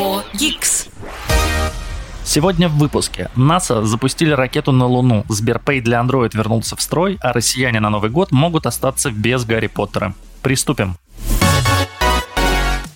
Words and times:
Geeks. 0.00 0.88
Сегодня 2.24 2.70
в 2.70 2.78
выпуске. 2.78 3.30
НАСА 3.36 3.84
запустили 3.84 4.30
ракету 4.30 4.72
на 4.72 4.86
Луну, 4.86 5.26
Сберпэй 5.28 5.82
для 5.82 6.00
Android 6.00 6.30
вернулся 6.32 6.74
в 6.74 6.80
строй, 6.80 7.18
а 7.20 7.34
россияне 7.34 7.80
на 7.80 7.90
Новый 7.90 8.08
год 8.08 8.32
могут 8.32 8.64
остаться 8.64 9.10
без 9.10 9.44
Гарри 9.44 9.66
Поттера. 9.66 10.14
Приступим. 10.40 10.96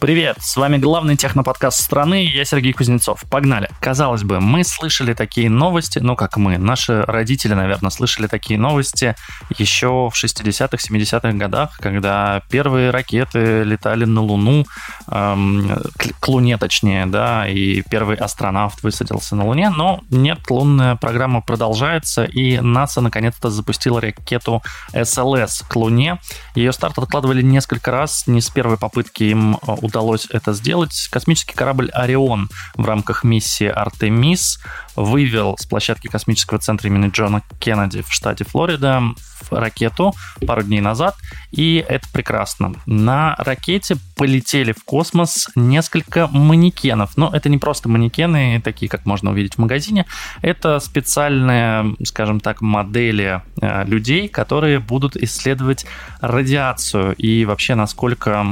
Привет, 0.04 0.36
с 0.42 0.56
вами 0.56 0.76
главный 0.76 1.16
техноподкаст 1.16 1.80
страны, 1.80 2.26
я 2.26 2.44
Сергей 2.44 2.74
Кузнецов. 2.74 3.24
Погнали. 3.30 3.70
Казалось 3.80 4.22
бы, 4.22 4.38
мы 4.38 4.62
слышали 4.62 5.14
такие 5.14 5.48
новости, 5.48 5.98
ну 5.98 6.14
как 6.14 6.36
мы, 6.36 6.58
наши 6.58 7.00
родители, 7.06 7.54
наверное, 7.54 7.88
слышали 7.88 8.26
такие 8.26 8.60
новости 8.60 9.14
еще 9.56 10.10
в 10.10 10.12
60-х, 10.12 10.76
70-х 10.76 11.32
годах, 11.32 11.78
когда 11.78 12.42
первые 12.50 12.90
ракеты 12.90 13.62
летали 13.62 14.04
на 14.04 14.20
Луну, 14.20 14.66
эм, 15.08 15.74
к 16.20 16.28
Луне 16.28 16.58
точнее, 16.58 17.06
да, 17.06 17.48
и 17.48 17.80
первый 17.88 18.18
астронавт 18.18 18.82
высадился 18.82 19.36
на 19.36 19.46
Луне, 19.46 19.70
но 19.70 20.00
нет, 20.10 20.40
лунная 20.50 20.96
программа 20.96 21.40
продолжается, 21.40 22.24
и 22.24 22.60
НАСА 22.60 23.00
наконец-то 23.00 23.48
запустила 23.48 24.02
ракету 24.02 24.62
СЛС 24.92 25.62
к 25.66 25.74
Луне. 25.76 26.18
Ее 26.54 26.74
старт 26.74 26.98
откладывали 26.98 27.40
несколько 27.40 27.90
раз, 27.90 28.26
не 28.26 28.42
с 28.42 28.50
первой 28.50 28.76
попытки 28.76 29.24
им 29.24 29.56
удалось 29.64 29.93
удалось 29.94 30.26
это 30.30 30.52
сделать. 30.52 31.08
Космический 31.10 31.54
корабль 31.54 31.88
«Орион» 31.92 32.50
в 32.74 32.84
рамках 32.84 33.22
миссии 33.22 33.68
«Артемис» 33.68 34.58
вывел 34.96 35.56
с 35.58 35.66
площадки 35.66 36.08
космического 36.08 36.58
центра 36.58 36.88
имени 36.88 37.10
Джона 37.10 37.42
Кеннеди 37.60 38.02
в 38.02 38.12
штате 38.12 38.44
Флорида 38.44 39.14
ракету 39.50 40.14
пару 40.46 40.62
дней 40.62 40.80
назад, 40.80 41.16
и 41.50 41.84
это 41.86 42.08
прекрасно. 42.12 42.74
На 42.86 43.34
ракете 43.38 43.96
полетели 44.16 44.72
в 44.72 44.84
космос 44.84 45.48
несколько 45.54 46.28
манекенов, 46.28 47.16
но 47.16 47.30
это 47.32 47.48
не 47.48 47.58
просто 47.58 47.88
манекены, 47.88 48.60
такие, 48.62 48.88
как 48.88 49.04
можно 49.04 49.30
увидеть 49.30 49.54
в 49.54 49.58
магазине, 49.58 50.06
это 50.42 50.80
специальные, 50.80 51.94
скажем 52.04 52.40
так, 52.40 52.62
модели 52.62 53.42
э, 53.60 53.84
людей, 53.84 54.28
которые 54.28 54.78
будут 54.78 55.16
исследовать 55.16 55.86
радиацию 56.20 57.14
и 57.16 57.44
вообще 57.44 57.74
насколько 57.74 58.46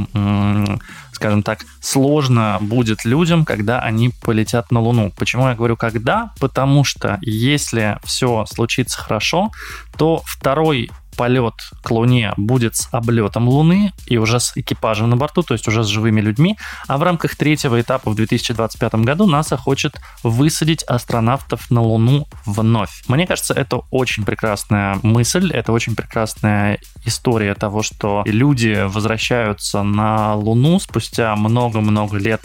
скажем 1.23 1.45
так, 1.45 1.65
сложно 1.81 2.59
будет 2.61 3.05
людям, 3.05 3.45
когда 3.45 3.79
они 3.79 4.11
полетят 4.23 4.73
на 4.73 4.81
Луну. 4.81 5.13
Почему 5.17 5.47
я 5.47 5.55
говорю 5.55 5.77
когда? 5.77 6.33
Потому 6.41 6.83
что 6.83 7.19
если 7.21 7.99
все 8.03 8.45
случится 8.47 9.01
хорошо, 9.01 9.53
то 9.97 10.23
второй 10.25 10.91
полет 11.17 11.55
к 11.83 11.91
Луне 11.91 12.33
будет 12.37 12.77
с 12.77 12.89
облетом 12.93 13.49
Луны 13.49 13.93
и 14.07 14.19
уже 14.19 14.41
с 14.41 14.57
экипажем 14.57 15.11
на 15.11 15.17
борту, 15.17 15.43
то 15.43 15.55
есть 15.55 15.69
уже 15.69 15.85
с 15.85 15.87
живыми 15.87 16.21
людьми. 16.21 16.59
А 16.89 16.99
в 16.99 17.03
рамках 17.03 17.37
третьего 17.37 17.81
этапа 17.81 18.11
в 18.11 18.15
2025 18.15 18.95
году 18.97 19.27
НАСА 19.27 19.57
хочет 19.57 19.97
высадить 20.23 20.83
астронавтов 20.85 21.71
на 21.71 21.83
Луну 21.83 22.27
вновь. 22.47 23.03
Мне 23.09 23.27
кажется, 23.27 23.55
это 23.55 23.83
очень 23.91 24.25
прекрасная 24.25 24.99
мысль, 25.03 25.51
это 25.53 25.73
очень 25.73 25.95
прекрасная 25.95 26.79
история 27.05 27.55
того, 27.55 27.83
что 27.83 28.23
люди 28.27 28.85
возвращаются 28.87 29.83
на 29.83 30.35
Луну 30.35 30.79
спустя 30.81 31.35
много-много 31.37 32.17
лет. 32.17 32.43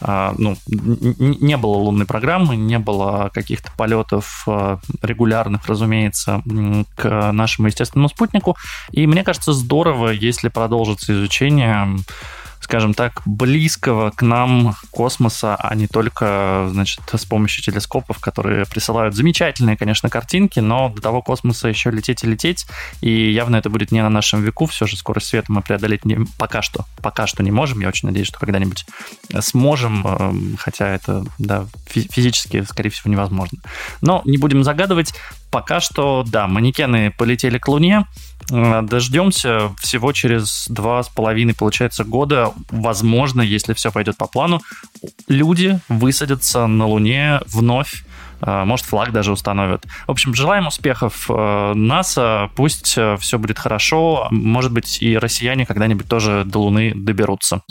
А, 0.00 0.34
ну, 0.38 0.56
не 0.66 1.56
было 1.56 1.76
лунной 1.76 2.06
программы, 2.06 2.56
не 2.56 2.78
было 2.78 3.30
каких-то 3.32 3.70
полетов 3.76 4.44
а, 4.46 4.78
регулярных, 5.02 5.66
разумеется, 5.66 6.42
к 6.94 7.32
нашему 7.32 7.68
естественному 7.68 8.05
спутнику. 8.08 8.56
И 8.92 9.06
мне 9.06 9.24
кажется, 9.24 9.52
здорово, 9.52 10.10
если 10.10 10.48
продолжится 10.48 11.12
изучение 11.12 11.86
скажем 12.66 12.94
так, 12.94 13.22
близкого 13.24 14.10
к 14.10 14.22
нам 14.22 14.74
космоса, 14.90 15.54
а 15.54 15.72
не 15.76 15.86
только, 15.86 16.66
значит, 16.72 17.00
с 17.12 17.24
помощью 17.24 17.62
телескопов, 17.62 18.18
которые 18.18 18.66
присылают 18.66 19.14
замечательные, 19.14 19.76
конечно, 19.76 20.08
картинки, 20.08 20.58
но 20.58 20.88
до 20.88 21.00
того 21.00 21.22
космоса 21.22 21.68
еще 21.68 21.92
лететь 21.92 22.24
и 22.24 22.26
лететь, 22.26 22.66
и 23.00 23.30
явно 23.30 23.54
это 23.54 23.70
будет 23.70 23.92
не 23.92 24.02
на 24.02 24.10
нашем 24.10 24.42
веку, 24.42 24.66
все 24.66 24.84
же 24.84 24.96
скорость 24.96 25.28
света 25.28 25.52
мы 25.52 25.62
преодолеть 25.62 26.04
не, 26.04 26.26
пока 26.38 26.60
что, 26.60 26.86
пока 27.00 27.28
что 27.28 27.44
не 27.44 27.52
можем, 27.52 27.78
я 27.82 27.86
очень 27.86 28.08
надеюсь, 28.08 28.26
что 28.26 28.40
когда-нибудь 28.40 28.84
сможем, 29.42 30.04
эм, 30.04 30.56
хотя 30.58 30.88
это, 30.88 31.24
да, 31.38 31.68
физически, 31.86 32.64
скорее 32.64 32.90
всего, 32.90 33.12
невозможно. 33.12 33.60
Но 34.00 34.22
не 34.24 34.38
будем 34.38 34.64
загадывать, 34.64 35.14
пока 35.52 35.78
что, 35.78 36.24
да, 36.26 36.48
манекены 36.48 37.12
полетели 37.12 37.58
к 37.58 37.68
Луне. 37.68 38.06
Э, 38.50 38.82
дождемся 38.82 39.72
всего 39.78 40.12
через 40.12 40.66
два 40.68 41.02
с 41.02 41.08
половиной, 41.08 41.54
получается, 41.54 42.04
года. 42.04 42.52
Возможно, 42.70 43.42
если 43.42 43.74
все 43.74 43.90
пойдет 43.90 44.16
по 44.16 44.26
плану, 44.26 44.60
люди 45.28 45.78
высадятся 45.88 46.66
на 46.66 46.86
Луне 46.86 47.40
вновь 47.46 48.04
э, 48.40 48.64
может, 48.64 48.86
флаг 48.86 49.12
даже 49.12 49.32
установят. 49.32 49.84
В 50.06 50.10
общем, 50.10 50.34
желаем 50.34 50.66
успехов 50.66 51.26
э, 51.28 51.72
НАСА, 51.74 52.50
пусть 52.54 52.98
все 53.18 53.38
будет 53.38 53.58
хорошо, 53.58 54.28
может 54.30 54.72
быть, 54.72 55.02
и 55.02 55.16
россияне 55.16 55.66
когда-нибудь 55.66 56.08
тоже 56.08 56.44
до 56.44 56.58
Луны 56.60 56.92
доберутся. 56.94 57.62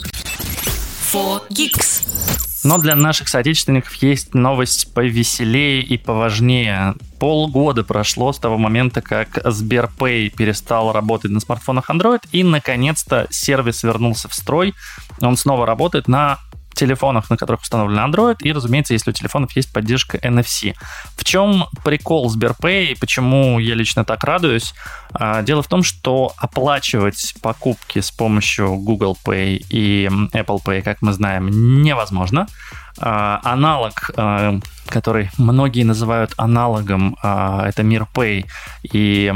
For 1.12 1.40
Geeks. 1.50 2.45
Но 2.66 2.78
для 2.78 2.96
наших 2.96 3.28
соотечественников 3.28 3.94
есть 4.02 4.34
новость 4.34 4.92
повеселее 4.92 5.80
и 5.82 5.96
поважнее. 5.96 6.94
Полгода 7.20 7.84
прошло 7.84 8.32
с 8.32 8.40
того 8.40 8.58
момента, 8.58 9.00
как 9.02 9.38
Сберпэй 9.44 10.30
перестал 10.30 10.92
работать 10.92 11.30
на 11.30 11.38
смартфонах 11.38 11.88
Android, 11.90 12.22
и, 12.32 12.42
наконец-то, 12.42 13.28
сервис 13.30 13.84
вернулся 13.84 14.28
в 14.28 14.34
строй. 14.34 14.74
Он 15.20 15.36
снова 15.36 15.64
работает 15.64 16.08
на 16.08 16.40
телефонах, 16.76 17.30
на 17.30 17.36
которых 17.36 17.62
установлен 17.62 17.98
Android, 17.98 18.36
и, 18.40 18.52
разумеется, 18.52 18.92
если 18.92 19.10
у 19.10 19.12
телефонов 19.12 19.54
есть 19.56 19.72
поддержка 19.72 20.18
NFC. 20.18 20.74
В 21.16 21.24
чем 21.24 21.66
прикол 21.84 22.28
Сберпэй 22.28 22.92
и 22.92 22.94
почему 22.94 23.58
я 23.58 23.74
лично 23.74 24.04
так 24.04 24.22
радуюсь? 24.24 24.74
А, 25.12 25.42
дело 25.42 25.62
в 25.62 25.68
том, 25.68 25.82
что 25.82 26.32
оплачивать 26.36 27.34
покупки 27.42 28.00
с 28.00 28.10
помощью 28.10 28.76
Google 28.76 29.16
Pay 29.24 29.64
и 29.70 30.08
Apple 30.32 30.62
Pay, 30.64 30.82
как 30.82 31.02
мы 31.02 31.12
знаем, 31.12 31.82
невозможно. 31.82 32.46
А, 32.98 33.40
аналог 33.44 34.10
а, 34.16 34.58
который 34.88 35.30
многие 35.36 35.82
называют 35.82 36.32
аналогом, 36.36 37.16
а, 37.20 37.66
это 37.66 37.82
Мир 37.82 38.06
Pay 38.14 38.46
и 38.84 39.26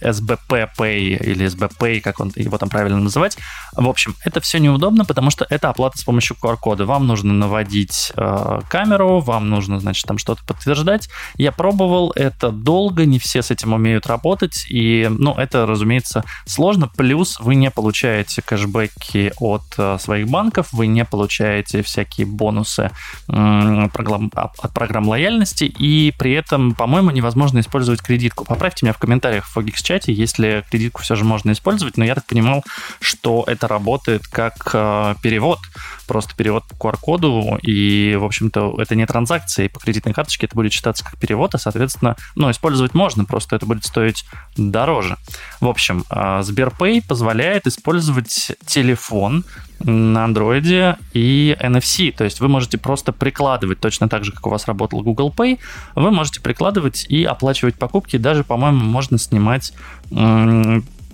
SBP 0.00 0.70
Pay 0.78 0.98
или 1.18 1.46
SBP, 1.46 2.00
как 2.00 2.20
он 2.20 2.32
его 2.34 2.56
там 2.56 2.70
правильно 2.70 2.98
называть. 2.98 3.36
В 3.76 3.86
общем, 3.86 4.14
это 4.24 4.40
все 4.40 4.58
неудобно, 4.58 5.04
потому 5.04 5.28
что 5.28 5.46
это 5.50 5.68
оплата 5.68 5.98
с 5.98 6.04
помощью 6.04 6.38
QR-кода. 6.42 6.86
Вам 6.86 7.06
нужно 7.06 7.34
наводить 7.34 8.14
камеру, 8.14 9.20
вам 9.20 9.50
нужно, 9.50 9.78
значит, 9.78 10.06
там 10.06 10.16
что-то 10.16 10.42
подтверждать. 10.46 11.10
Я 11.36 11.52
пробовал, 11.52 12.10
это 12.16 12.50
долго, 12.50 13.04
не 13.04 13.18
все 13.18 13.42
с 13.42 13.50
этим 13.50 13.74
умеют 13.74 14.06
работать, 14.06 14.64
и, 14.70 15.06
ну, 15.10 15.34
это, 15.34 15.66
разумеется, 15.66 16.24
сложно. 16.46 16.88
Плюс 16.88 17.38
вы 17.40 17.56
не 17.56 17.70
получаете 17.70 18.40
кэшбэки 18.40 19.34
от 19.38 20.00
своих 20.00 20.28
банков, 20.28 20.68
вы 20.72 20.86
не 20.86 21.04
получаете 21.04 21.82
всякие 21.82 22.26
бонусы 22.26 22.90
э, 23.28 23.88
от 23.94 24.72
программ 24.72 25.08
лояльности, 25.08 25.64
и 25.64 26.12
при 26.18 26.32
этом, 26.32 26.74
по-моему, 26.74 27.10
невозможно 27.10 27.60
использовать 27.60 28.02
кредитку. 28.02 28.44
Поправьте 28.44 28.86
меня 28.86 28.92
в 28.92 28.98
комментариях 28.98 29.46
в 29.46 29.56
Fogix 29.56 29.82
чате, 29.82 30.12
если 30.12 30.64
кредитку 30.70 31.02
все 31.02 31.16
же 31.16 31.24
можно 31.24 31.52
использовать, 31.52 31.96
но 31.96 32.04
я 32.04 32.14
так 32.14 32.26
понимал, 32.26 32.64
что 33.00 33.44
это 33.46 33.68
работает 33.68 34.26
как 34.26 34.70
э, 34.72 35.14
перевод, 35.22 35.58
просто 36.06 36.34
перевод 36.34 36.64
по 36.64 36.74
QR-коду, 36.74 37.58
и, 37.62 38.16
в 38.16 38.24
общем-то, 38.24 38.76
это 38.80 38.94
не 38.94 39.06
транзакция, 39.06 39.66
и 39.66 39.68
по 39.68 39.80
кредитной 39.80 40.14
карточке 40.14 40.46
это 40.46 40.54
будет 40.54 40.72
считаться 40.72 41.04
как 41.04 41.18
перевод, 41.18 41.54
а, 41.54 41.58
соответственно, 41.58 42.16
ну, 42.34 42.50
использовать 42.50 42.94
можно, 42.94 43.24
просто 43.24 43.56
это 43.56 43.66
будет 43.66 43.84
стоить 43.84 44.24
дороже. 44.56 45.16
В 45.60 45.68
общем, 45.68 46.04
э, 46.10 46.42
Сберпэй 46.42 47.02
позволяет 47.02 47.66
использовать 47.66 48.52
телефон 48.66 49.44
на 49.80 50.24
андроиде 50.24 50.96
и 51.12 51.56
NFC. 51.60 52.12
То 52.12 52.24
есть 52.24 52.40
вы 52.40 52.48
можете 52.48 52.78
просто 52.78 53.12
прикладывать, 53.12 53.80
точно 53.80 54.08
так 54.08 54.24
же, 54.24 54.32
как 54.32 54.46
у 54.46 54.50
вас 54.50 54.66
работал 54.66 55.02
Google 55.02 55.32
Pay, 55.36 55.58
вы 55.94 56.10
можете 56.10 56.40
прикладывать 56.40 57.06
и 57.08 57.24
оплачивать 57.24 57.76
покупки. 57.76 58.16
Даже, 58.16 58.44
по-моему, 58.44 58.84
можно 58.84 59.18
снимать 59.18 59.72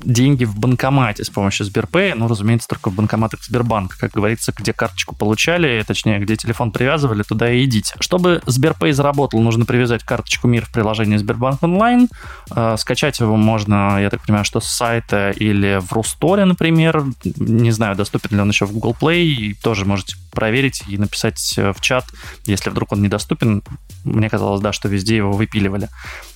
деньги 0.04 0.44
в 0.44 0.58
банкомате 0.58 1.24
с 1.24 1.30
помощью 1.30 1.66
Сберпэй, 1.66 2.14
ну, 2.14 2.28
разумеется, 2.28 2.68
только 2.68 2.90
в 2.90 2.94
банкоматах 2.94 3.42
Сбербанка, 3.44 3.96
как 3.98 4.12
говорится, 4.12 4.52
где 4.56 4.72
карточку 4.72 5.14
получали, 5.14 5.82
точнее, 5.86 6.18
где 6.18 6.36
телефон 6.36 6.72
привязывали, 6.72 7.22
туда 7.22 7.50
и 7.50 7.64
идите. 7.64 7.94
Чтобы 8.00 8.42
Сберпэй 8.46 8.92
заработал, 8.92 9.40
нужно 9.40 9.64
привязать 9.64 10.04
карточку 10.04 10.48
МИР 10.48 10.66
в 10.66 10.72
приложении 10.72 11.16
Сбербанк 11.16 11.62
онлайн. 11.62 12.08
Э, 12.50 12.76
скачать 12.78 13.20
его 13.20 13.36
можно, 13.36 14.00
я 14.00 14.10
так 14.10 14.22
понимаю, 14.22 14.44
что 14.44 14.60
с 14.60 14.66
сайта 14.66 15.30
или 15.30 15.80
в 15.80 15.92
Русторе, 15.92 16.44
например. 16.44 17.04
Не 17.36 17.70
знаю, 17.70 17.96
доступен 17.96 18.36
ли 18.36 18.42
он 18.42 18.48
еще 18.48 18.66
в 18.66 18.72
Google 18.72 18.96
Play, 19.00 19.22
и 19.22 19.54
тоже 19.54 19.84
можете 19.84 20.16
проверить 20.32 20.82
и 20.88 20.96
написать 20.96 21.54
э, 21.56 21.72
в 21.72 21.80
чат, 21.80 22.04
если 22.46 22.70
вдруг 22.70 22.92
он 22.92 23.02
недоступен. 23.02 23.62
Мне 24.04 24.30
казалось, 24.30 24.60
да, 24.60 24.72
что 24.72 24.88
везде 24.88 25.16
его 25.16 25.32
выпиливали. 25.32 25.88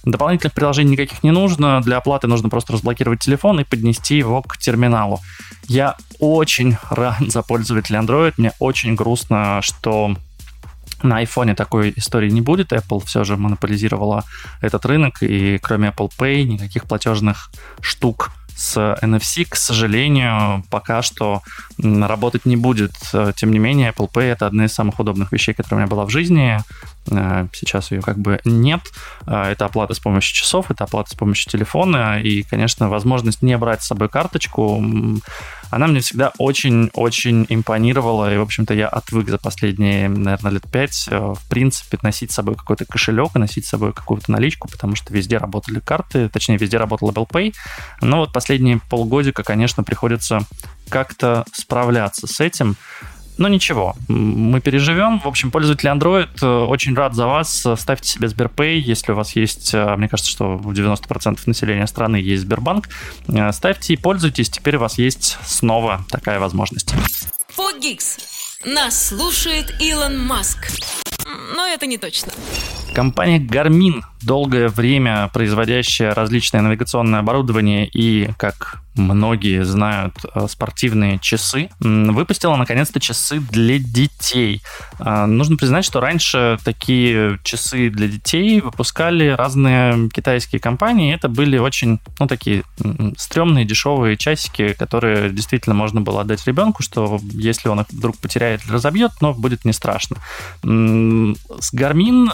Дополнительных 0.05 0.53
приложений 0.53 0.93
никаких 0.93 1.23
не 1.23 1.31
нужно. 1.31 1.81
Для 1.81 1.97
оплаты 1.97 2.27
нужно 2.27 2.49
просто 2.49 2.75
разблокировать 2.75 3.21
телефон 3.21 3.54
и 3.61 3.65
поднести 3.65 4.17
его 4.17 4.43
к 4.43 4.59
терминалу. 4.59 5.21
Я 5.69 5.97
очень 6.19 6.77
рад 6.91 7.17
за 7.21 7.43
пользователей 7.43 7.99
Android. 7.99 8.35
Мне 8.37 8.53
очень 8.59 8.95
грустно, 8.95 9.61
что 9.63 10.17
На 11.03 11.23
iPhone 11.23 11.55
такой 11.55 11.93
истории 11.97 12.31
не 12.31 12.41
будет. 12.41 12.73
Apple 12.73 13.05
все 13.05 13.25
же 13.25 13.37
монополизировала 13.37 14.25
этот 14.63 14.87
рынок, 14.87 15.23
и 15.23 15.59
кроме 15.59 15.89
Apple 15.89 16.11
Pay 16.19 16.45
никаких 16.45 16.85
платежных 16.85 17.51
штук 17.81 18.31
с 18.57 18.77
NFC, 19.03 19.45
к 19.49 19.57
сожалению, 19.57 20.65
пока 20.71 21.03
что 21.03 21.43
работать 21.79 22.47
не 22.47 22.57
будет. 22.57 22.93
Тем 23.37 23.51
не 23.51 23.59
менее, 23.59 23.91
Apple 23.91 24.11
Pay 24.11 24.33
это 24.33 24.47
одна 24.47 24.65
из 24.65 24.73
самых 24.73 25.01
удобных 25.01 25.33
вещей, 25.33 25.55
которая 25.55 25.77
у 25.77 25.81
меня 25.81 25.91
была 25.91 26.07
в 26.07 26.11
жизни. 26.11 26.59
Э, 27.11 27.47
сейчас 27.53 27.91
ее 27.91 28.01
как 28.01 28.19
бы 28.19 28.41
нет. 28.45 28.81
Э, 29.27 29.51
это 29.51 29.67
оплата 29.67 29.95
с 29.95 30.01
помощью 30.01 30.35
часов, 30.35 30.71
это 30.71 30.85
оплата 30.85 31.11
с 31.11 31.15
помощью 31.15 31.51
телефона. 31.51 32.21
И, 32.21 32.43
конечно, 32.43 32.89
возможность 32.89 33.43
не 33.43 33.57
брать 33.57 33.83
с 33.83 33.87
собой 33.87 34.09
карточку, 34.09 34.83
она 35.71 35.87
мне 35.87 36.01
всегда 36.01 36.33
очень-очень 36.39 37.47
импонировала. 37.49 38.33
И, 38.33 38.37
в 38.37 38.43
общем-то, 38.43 38.75
я 38.75 38.89
отвык 38.89 39.29
за 39.29 39.39
последние, 39.39 40.09
наверное, 40.09 40.53
лет 40.53 40.71
пять, 40.71 41.09
э, 41.11 41.19
в 41.19 41.49
принципе, 41.49 41.99
носить 42.03 42.31
с 42.31 42.35
собой 42.35 42.55
какой-то 42.55 42.85
кошелек 42.85 43.31
и 43.35 43.39
носить 43.39 43.67
с 43.67 43.71
собой 43.71 43.93
какую-то 43.93 44.31
наличку, 44.31 44.69
потому 44.69 44.95
что 44.95 45.13
везде 45.13 45.39
работали 45.39 45.81
карты, 45.81 46.29
точнее, 46.29 46.59
везде 46.59 46.79
работал 46.79 47.11
Apple 47.11 47.29
Pay. 47.29 47.55
Но 48.01 48.19
вот 48.19 48.33
последние 48.33 48.81
полгодика, 48.89 49.43
конечно, 49.43 49.83
приходится 49.83 50.43
как-то 50.89 51.45
справляться 51.53 52.27
с 52.27 52.41
этим. 52.41 52.77
Но 53.37 53.49
ничего, 53.49 53.97
мы 54.09 54.61
переживем. 54.61 55.19
В 55.19 55.27
общем, 55.27 55.51
пользователи 55.51 55.91
Android, 55.91 56.29
э, 56.41 56.47
очень 56.47 56.95
рад 56.95 57.15
за 57.15 57.27
вас. 57.27 57.67
Ставьте 57.77 58.09
себе 58.09 58.29
Сберпэй, 58.29 58.79
если 58.79 59.13
у 59.13 59.17
вас 59.17 59.35
есть, 59.35 59.75
э, 59.75 59.97
мне 59.97 60.09
кажется, 60.09 60.31
что 60.31 60.57
у 60.57 60.73
90% 60.73 61.41
населения 61.47 61.87
страны 61.87 62.17
есть 62.17 62.43
Сбербанк. 62.43 62.89
Э, 63.29 63.53
ставьте 63.53 63.95
и 63.95 63.97
пользуйтесь, 63.97 64.51
теперь 64.51 64.77
у 64.77 64.81
вас 64.81 64.99
есть 64.99 65.39
снова 65.45 66.05
такая 66.11 66.39
возможность. 66.39 66.95
Фогикс. 67.49 68.19
Нас 68.65 69.09
слушает 69.09 69.75
Илон 69.81 70.19
Маск. 70.19 70.71
Но 71.57 71.67
это 71.67 71.87
не 71.87 71.99
точно. 71.99 72.33
Компания 72.95 73.41
Garmin, 73.41 74.03
долгое 74.23 74.69
время 74.69 75.29
производящая 75.33 76.15
различное 76.15 76.63
навигационное 76.63 77.21
оборудование 77.21 77.87
и, 77.87 78.31
как 78.39 78.81
многие 78.97 79.65
знают, 79.65 80.15
э, 80.35 80.47
спортивные 80.49 81.19
часы, 81.19 81.69
выпустила 81.81 82.55
наконец-то 82.57 83.01
часы 83.01 83.41
для 83.41 83.79
детей. 83.79 84.63
А, 85.01 85.27
нужно 85.27 85.57
признать, 85.57 85.85
что 85.85 86.01
раньше 86.01 86.59
такие 86.65 87.41
часы 87.43 87.91
для 87.91 88.07
детей 88.07 88.61
выпускали 88.61 89.29
разные 89.29 90.09
китайские 90.11 90.61
компании. 90.61 91.13
Это 91.13 91.29
были 91.29 91.59
очень, 91.59 91.99
ну, 92.21 92.29
такие 92.29 92.63
стрёмные, 93.17 93.65
дешевые 93.65 94.17
часики, 94.17 94.75
которые 94.75 95.31
действительно 95.31 95.75
можно 95.75 96.01
было 96.01 96.21
отдать 96.21 96.47
ребенку, 96.47 96.83
что 96.83 97.21
если 97.33 97.69
он 97.69 97.81
их 97.81 97.87
вдруг 97.91 98.17
потеряет 98.19 98.65
или 98.65 98.73
разобьет, 98.73 99.11
но 99.21 99.35
будет 99.35 99.65
не 99.65 99.73
страшно. 99.73 100.19
С 100.63 101.75
Garmin 101.75 102.29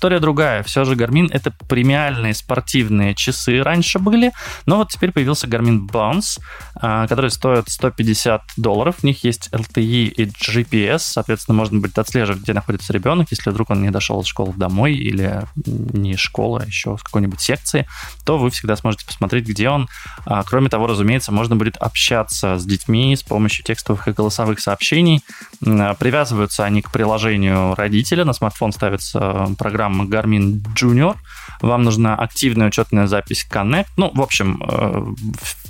история 0.00 0.18
другая. 0.18 0.62
Все 0.62 0.86
же 0.86 0.94
Garmin 0.94 1.28
это 1.30 1.52
премиальные 1.68 2.32
спортивные 2.32 3.14
часы 3.14 3.62
раньше 3.62 3.98
были, 3.98 4.32
но 4.64 4.78
вот 4.78 4.88
теперь 4.88 5.12
появился 5.12 5.46
Garmin 5.46 5.86
Bounce, 5.86 6.40
который 6.74 7.30
стоит 7.30 7.68
150 7.68 8.40
долларов. 8.56 8.96
В 9.00 9.04
них 9.04 9.24
есть 9.24 9.50
LTE 9.52 10.06
и 10.06 10.24
GPS, 10.24 11.00
соответственно, 11.00 11.58
можно 11.58 11.80
будет 11.80 11.98
отслеживать, 11.98 12.40
где 12.40 12.54
находится 12.54 12.94
ребенок, 12.94 13.26
если 13.30 13.50
вдруг 13.50 13.68
он 13.68 13.82
не 13.82 13.90
дошел 13.90 14.22
из 14.22 14.26
школы 14.26 14.54
домой 14.56 14.94
или 14.94 15.42
не 15.66 16.12
из 16.12 16.18
школы, 16.18 16.62
а 16.62 16.66
еще 16.66 16.96
с 16.96 17.02
какой-нибудь 17.02 17.42
секции, 17.42 17.86
то 18.24 18.38
вы 18.38 18.48
всегда 18.48 18.76
сможете 18.76 19.04
посмотреть, 19.04 19.46
где 19.46 19.68
он. 19.68 19.86
А, 20.24 20.42
кроме 20.44 20.70
того, 20.70 20.86
разумеется, 20.86 21.30
можно 21.30 21.56
будет 21.56 21.76
общаться 21.76 22.56
с 22.56 22.64
детьми 22.64 23.14
с 23.14 23.22
помощью 23.22 23.66
текстовых 23.66 24.08
и 24.08 24.12
голосовых 24.12 24.60
сообщений. 24.60 25.22
Привязываются 25.60 26.64
они 26.64 26.80
к 26.80 26.90
приложению 26.90 27.74
родителя, 27.74 28.24
на 28.24 28.32
смартфон 28.32 28.72
ставится 28.72 29.48
программа 29.58 29.89
Garmin 30.08 30.62
Junior, 30.74 31.16
вам 31.60 31.82
нужна 31.82 32.14
активная 32.16 32.68
учетная 32.68 33.06
запись 33.06 33.46
Connect. 33.50 33.88
Ну, 33.96 34.10
в 34.14 34.20
общем, 34.20 34.62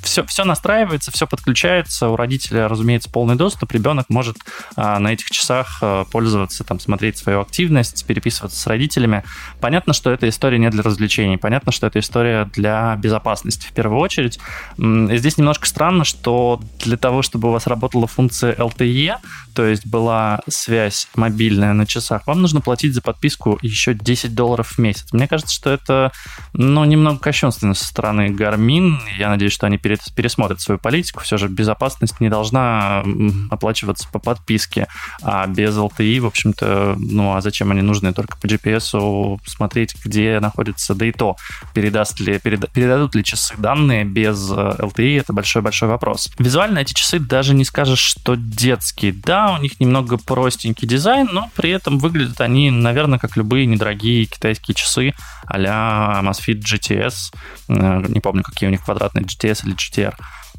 все, 0.03 0.25
все 0.25 0.45
настраивается, 0.45 1.11
все 1.11 1.27
подключается. 1.27 2.09
У 2.09 2.17
родителя, 2.17 2.69
разумеется, 2.69 3.11
полный 3.11 3.37
доступ. 3.37 3.73
Ребенок 3.73 4.07
может 4.09 4.37
а, 4.77 4.99
на 4.99 5.13
этих 5.13 5.31
часах 5.31 5.79
а, 5.83 6.05
пользоваться, 6.05 6.65
там, 6.65 6.81
смотреть 6.81 7.19
свою 7.19 7.41
активность, 7.41 8.05
переписываться 8.07 8.59
с 8.59 8.67
родителями. 8.67 9.25
Понятно, 9.61 9.93
что 9.93 10.11
эта 10.11 10.29
история 10.29 10.59
не 10.59 10.71
для 10.71 10.83
развлечений. 10.83 11.37
Понятно, 11.37 11.73
что 11.73 11.87
это 11.87 11.99
история 11.99 12.51
для 12.53 12.97
безопасности 12.97 13.67
в 13.67 13.73
первую 13.73 14.01
очередь. 14.01 14.39
И 14.79 15.17
здесь 15.17 15.39
немножко 15.39 15.67
странно, 15.67 16.05
что 16.05 16.61
для 16.81 16.97
того, 16.97 17.23
чтобы 17.23 17.49
у 17.49 17.53
вас 17.53 17.67
работала 17.67 18.07
функция 18.07 18.55
LTE, 18.55 19.17
то 19.55 19.65
есть 19.65 19.87
была 19.87 20.41
связь 20.49 21.09
мобильная 21.15 21.73
на 21.73 21.87
часах, 21.87 22.27
вам 22.27 22.43
нужно 22.43 22.61
платить 22.61 22.95
за 22.95 23.03
подписку 23.03 23.59
еще 23.63 23.95
10 23.95 24.35
долларов 24.35 24.73
в 24.73 24.79
месяц. 24.79 25.13
Мне 25.13 25.29
кажется, 25.29 25.55
что 25.55 25.71
это, 25.71 26.13
ну, 26.53 26.85
немного 26.85 27.19
кощунственно 27.19 27.75
со 27.75 27.85
стороны 27.85 28.29
Garmin. 28.29 28.99
Я 29.19 29.29
надеюсь, 29.29 29.53
что 29.53 29.67
они 29.67 29.79
пересмотрят 30.15 30.61
свою 30.61 30.79
политику. 30.79 31.21
Все 31.21 31.37
же 31.37 31.49
безопасность 31.49 32.21
не 32.21 32.29
должна 32.29 33.05
оплачиваться 33.51 34.09
по 34.13 34.19
подписке, 34.19 34.87
а 35.23 35.47
без 35.47 35.77
LTE, 35.77 36.21
в 36.21 36.27
общем-то, 36.27 36.97
ну, 36.99 37.35
а 37.35 37.41
зачем 37.41 37.71
они 37.71 37.83
нужны? 37.83 38.13
Только 38.13 38.37
по 38.37 38.47
GPS 38.47 39.39
смотреть, 39.47 39.95
где 40.05 40.41
находится, 40.41 40.95
да 40.95 41.07
и 41.07 41.13
то, 41.13 41.37
передаст 41.75 42.21
ли, 42.21 42.39
переда, 42.39 42.67
передадут 42.67 43.15
ли 43.15 43.25
часы 43.25 43.55
данные 43.59 44.05
без 44.05 44.51
э, 44.51 44.55
LTE, 44.55 45.21
это 45.21 45.33
большой-большой 45.33 45.89
вопрос. 45.89 46.31
Визуально 46.39 46.81
эти 46.81 46.93
часы 46.93 47.19
даже 47.19 47.55
не 47.55 47.65
скажешь, 47.65 48.01
что 48.01 48.35
детские. 48.37 49.13
Да, 49.13 49.57
у 49.59 49.63
них 49.63 49.81
немного 49.81 50.17
простенький 50.19 50.89
дизайн, 50.89 51.29
но 51.33 51.51
при 51.55 51.71
этом 51.71 51.99
выглядят 51.99 52.41
они, 52.41 52.71
наверное, 52.71 53.19
как 53.19 53.37
любые 53.37 53.67
недорогие 53.67 54.25
китайские 54.27 54.75
часы 54.75 55.15
а-ля 55.47 56.21
Amazfit 56.23 56.61
GTS. 56.61 57.35
Э, 57.69 58.05
не 58.09 58.21
помню, 58.21 58.43
какие 58.43 58.69
у 58.69 58.73
них 58.73 58.85
квадратные 58.85 59.25
GTS 59.25 59.67
или 59.67 59.75
GTR. 59.81 60.15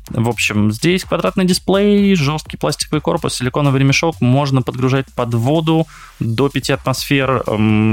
В 0.09 0.27
общем, 0.27 0.71
здесь 0.71 1.05
квадратный 1.05 1.45
дисплей, 1.45 2.15
жесткий 2.15 2.57
пластиковый 2.57 3.01
корпус, 3.01 3.35
силиконовый 3.35 3.79
ремешок, 3.79 4.19
можно 4.19 4.61
подгружать 4.61 5.05
под 5.13 5.33
воду 5.33 5.87
до 6.19 6.49
5 6.49 6.71
атмосфер. 6.71 7.43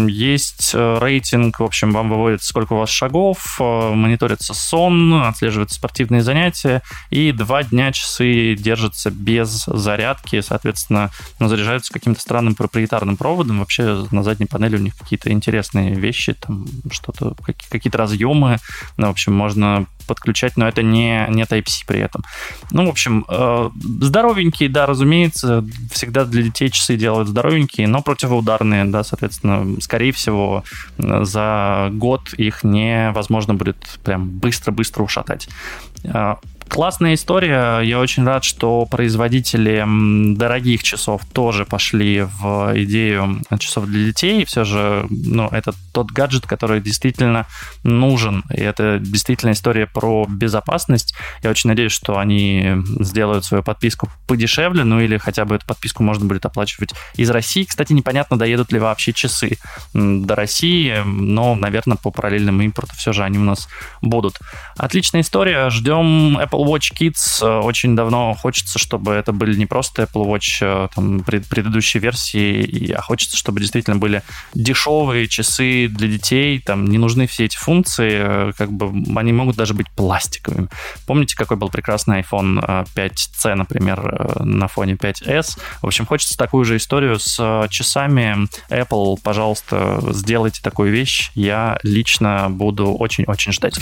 Есть 0.08 0.72
э, 0.74 0.98
рейтинг, 1.00 1.60
в 1.60 1.64
общем, 1.64 1.92
вам 1.92 2.10
выводит, 2.10 2.42
сколько 2.42 2.72
у 2.72 2.78
вас 2.78 2.90
шагов, 2.90 3.58
э, 3.60 3.90
мониторится 3.94 4.52
сон, 4.52 5.22
отслеживаются 5.22 5.76
спортивные 5.76 6.22
занятия, 6.22 6.82
и 7.10 7.30
два 7.30 7.62
дня 7.62 7.92
часы 7.92 8.56
держатся 8.56 9.10
без 9.10 9.64
зарядки, 9.66 10.40
соответственно, 10.40 11.10
но 11.38 11.48
заряжаются 11.48 11.92
каким-то 11.92 12.20
странным 12.20 12.54
проприетарным 12.54 13.16
проводом. 13.16 13.60
Вообще 13.60 14.06
на 14.10 14.22
задней 14.22 14.46
панели 14.46 14.76
у 14.76 14.80
них 14.80 14.96
какие-то 14.96 15.30
интересные 15.30 15.94
вещи, 15.94 16.34
там 16.34 16.66
что-то, 16.90 17.36
какие-то 17.70 17.98
разъемы. 17.98 18.58
Ну, 18.96 19.06
в 19.06 19.10
общем, 19.10 19.34
можно 19.34 19.86
подключать, 20.08 20.56
но 20.56 20.66
это 20.66 20.82
не, 20.82 21.26
не 21.28 21.44
Type-C 21.44 21.84
при 21.86 22.00
этом. 22.00 22.24
Ну, 22.72 22.86
в 22.86 22.88
общем, 22.88 23.24
э, 23.28 23.70
здоровенькие, 24.00 24.68
да, 24.68 24.86
разумеется, 24.86 25.64
всегда 25.92 26.24
для 26.24 26.42
детей 26.42 26.70
часы 26.70 26.96
делают 26.96 27.28
здоровенькие, 27.28 27.86
но 27.86 28.02
противоударные, 28.02 28.84
да, 28.86 29.04
соответственно, 29.04 29.80
скорее 29.80 30.12
всего, 30.12 30.64
за 30.98 31.90
год 31.92 32.32
их 32.34 32.64
невозможно 32.64 33.54
будет 33.54 33.76
прям 34.02 34.28
быстро-быстро 34.28 35.04
ушатать. 35.04 35.48
Классная 36.68 37.14
история. 37.14 37.80
Я 37.80 37.98
очень 37.98 38.24
рад, 38.24 38.44
что 38.44 38.86
производители 38.86 39.84
дорогих 40.36 40.82
часов 40.82 41.22
тоже 41.32 41.64
пошли 41.64 42.22
в 42.22 42.72
идею 42.84 43.42
часов 43.58 43.86
для 43.86 44.06
детей. 44.06 44.44
Все 44.44 44.64
же, 44.64 45.06
ну, 45.10 45.48
это 45.48 45.72
тот 45.92 46.10
гаджет, 46.10 46.46
который 46.46 46.80
действительно 46.80 47.46
нужен. 47.82 48.44
И 48.50 48.60
это 48.60 48.98
действительно 49.00 49.52
история 49.52 49.86
про 49.86 50.26
безопасность. 50.28 51.14
Я 51.42 51.50
очень 51.50 51.68
надеюсь, 51.68 51.92
что 51.92 52.18
они 52.18 52.76
сделают 53.00 53.44
свою 53.44 53.62
подписку 53.62 54.08
подешевле, 54.26 54.84
ну 54.84 55.00
или 55.00 55.18
хотя 55.18 55.44
бы 55.44 55.56
эту 55.56 55.66
подписку 55.66 56.02
можно 56.02 56.26
будет 56.26 56.44
оплачивать 56.46 56.90
из 57.16 57.30
России. 57.30 57.64
Кстати, 57.64 57.92
непонятно, 57.92 58.38
доедут 58.38 58.72
ли 58.72 58.78
вообще 58.78 59.12
часы 59.12 59.58
до 59.94 60.34
России, 60.34 61.02
но, 61.04 61.54
наверное, 61.54 61.96
по 61.96 62.10
параллельному 62.10 62.62
импорту 62.62 62.94
все 62.96 63.12
же 63.12 63.24
они 63.24 63.38
у 63.38 63.44
нас 63.44 63.68
будут. 64.02 64.38
Отличная 64.76 65.22
история. 65.22 65.70
Ждем 65.70 66.38
Apple 66.38 66.57
Apple 66.58 66.66
Watch 66.66 66.92
Kids 66.98 67.42
э, 67.42 67.60
очень 67.60 67.94
давно 67.94 68.34
хочется, 68.34 68.78
чтобы 68.78 69.12
это 69.12 69.32
были 69.32 69.56
не 69.56 69.66
просто 69.66 70.02
Apple 70.02 70.26
Watch 70.26 70.58
э, 70.60 70.88
там, 70.94 71.20
пред, 71.20 71.46
предыдущей 71.46 71.98
версии, 71.98 72.92
а 72.92 73.00
хочется, 73.00 73.36
чтобы 73.36 73.60
действительно 73.60 73.96
были 73.96 74.22
дешевые 74.54 75.28
часы 75.28 75.88
для 75.88 76.08
детей, 76.08 76.60
там 76.60 76.86
не 76.86 76.98
нужны 76.98 77.26
все 77.26 77.44
эти 77.44 77.56
функции, 77.56 78.48
э, 78.50 78.52
как 78.56 78.72
бы 78.72 78.92
они 79.18 79.32
могут 79.32 79.56
даже 79.56 79.74
быть 79.74 79.88
пластиковыми. 79.90 80.68
Помните, 81.06 81.36
какой 81.36 81.56
был 81.56 81.70
прекрасный 81.70 82.20
iPhone 82.20 82.86
5C, 82.94 83.54
например, 83.54 84.36
на 84.40 84.68
фоне 84.68 84.94
5S? 84.94 85.58
В 85.82 85.86
общем, 85.86 86.06
хочется 86.06 86.36
такую 86.36 86.64
же 86.64 86.76
историю 86.76 87.18
с 87.18 87.66
часами 87.70 88.48
Apple. 88.70 89.16
Пожалуйста, 89.22 90.00
сделайте 90.12 90.60
такую 90.62 90.90
вещь. 90.92 91.30
Я 91.34 91.78
лично 91.82 92.48
буду 92.50 92.94
очень-очень 92.94 93.52
ждать. 93.52 93.78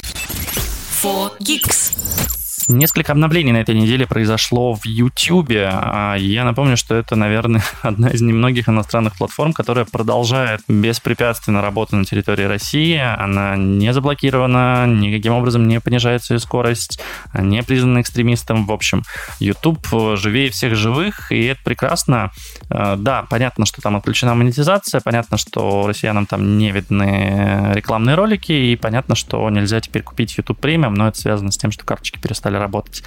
4 1.03 1.37
Geeks. 1.41 2.36
Несколько 2.69 3.13
обновлений 3.13 3.53
на 3.53 3.59
этой 3.59 3.77
неделе 3.77 4.09
произошло 4.09 4.75
в 4.75 4.85
YouTube. 4.85 5.53
А, 5.53 6.17
я 6.17 6.45
напомню, 6.45 6.77
что 6.77 6.97
это, 6.97 7.15
наверное, 7.15 7.63
одна 7.83 8.09
из 8.09 8.23
немногих 8.23 8.69
иностранных 8.69 9.17
платформ, 9.17 9.53
которая 9.53 9.85
продолжает 9.85 10.63
беспрепятственно 10.67 11.63
работать 11.63 11.95
на 11.95 12.05
территории 12.05 12.43
России. 12.43 12.97
Она 12.97 13.55
не 13.57 13.93
заблокирована, 13.93 14.85
никаким 14.89 15.35
образом 15.35 15.69
не 15.69 15.79
понижается 15.79 16.35
ее 16.35 16.41
скорость, 16.41 17.01
не 17.35 17.63
признана 17.63 18.01
экстремистом. 18.01 18.67
В 18.67 18.73
общем, 18.73 19.05
YouTube 19.39 19.87
живее 20.17 20.51
всех 20.51 20.75
живых, 20.75 21.31
и 21.31 21.45
это 21.45 21.61
прекрасно. 21.63 22.33
А, 22.69 22.97
да, 22.97 23.23
понятно, 23.31 23.65
что 23.65 23.81
там 23.81 23.95
отключена 23.95 24.35
монетизация, 24.35 25.01
понятно, 25.01 25.37
что 25.37 25.87
россиянам 25.87 26.27
там 26.27 26.59
не 26.59 26.73
видны 26.73 27.71
рекламные 27.75 28.17
ролики, 28.17 28.51
и 28.51 28.75
понятно, 28.75 29.15
что 29.15 29.49
нельзя 29.51 29.81
теперь 29.81 30.03
купить 30.03 30.37
YouTube 30.37 30.59
премиум, 30.59 30.95
но 30.95 31.07
это 31.07 31.17
связано 31.17 31.53
с 31.53 31.57
тем, 31.57 31.71
что 31.71 31.85
карточки 31.85 32.19
перестали 32.19 32.56
стали 32.57 32.63
работать. 32.63 33.03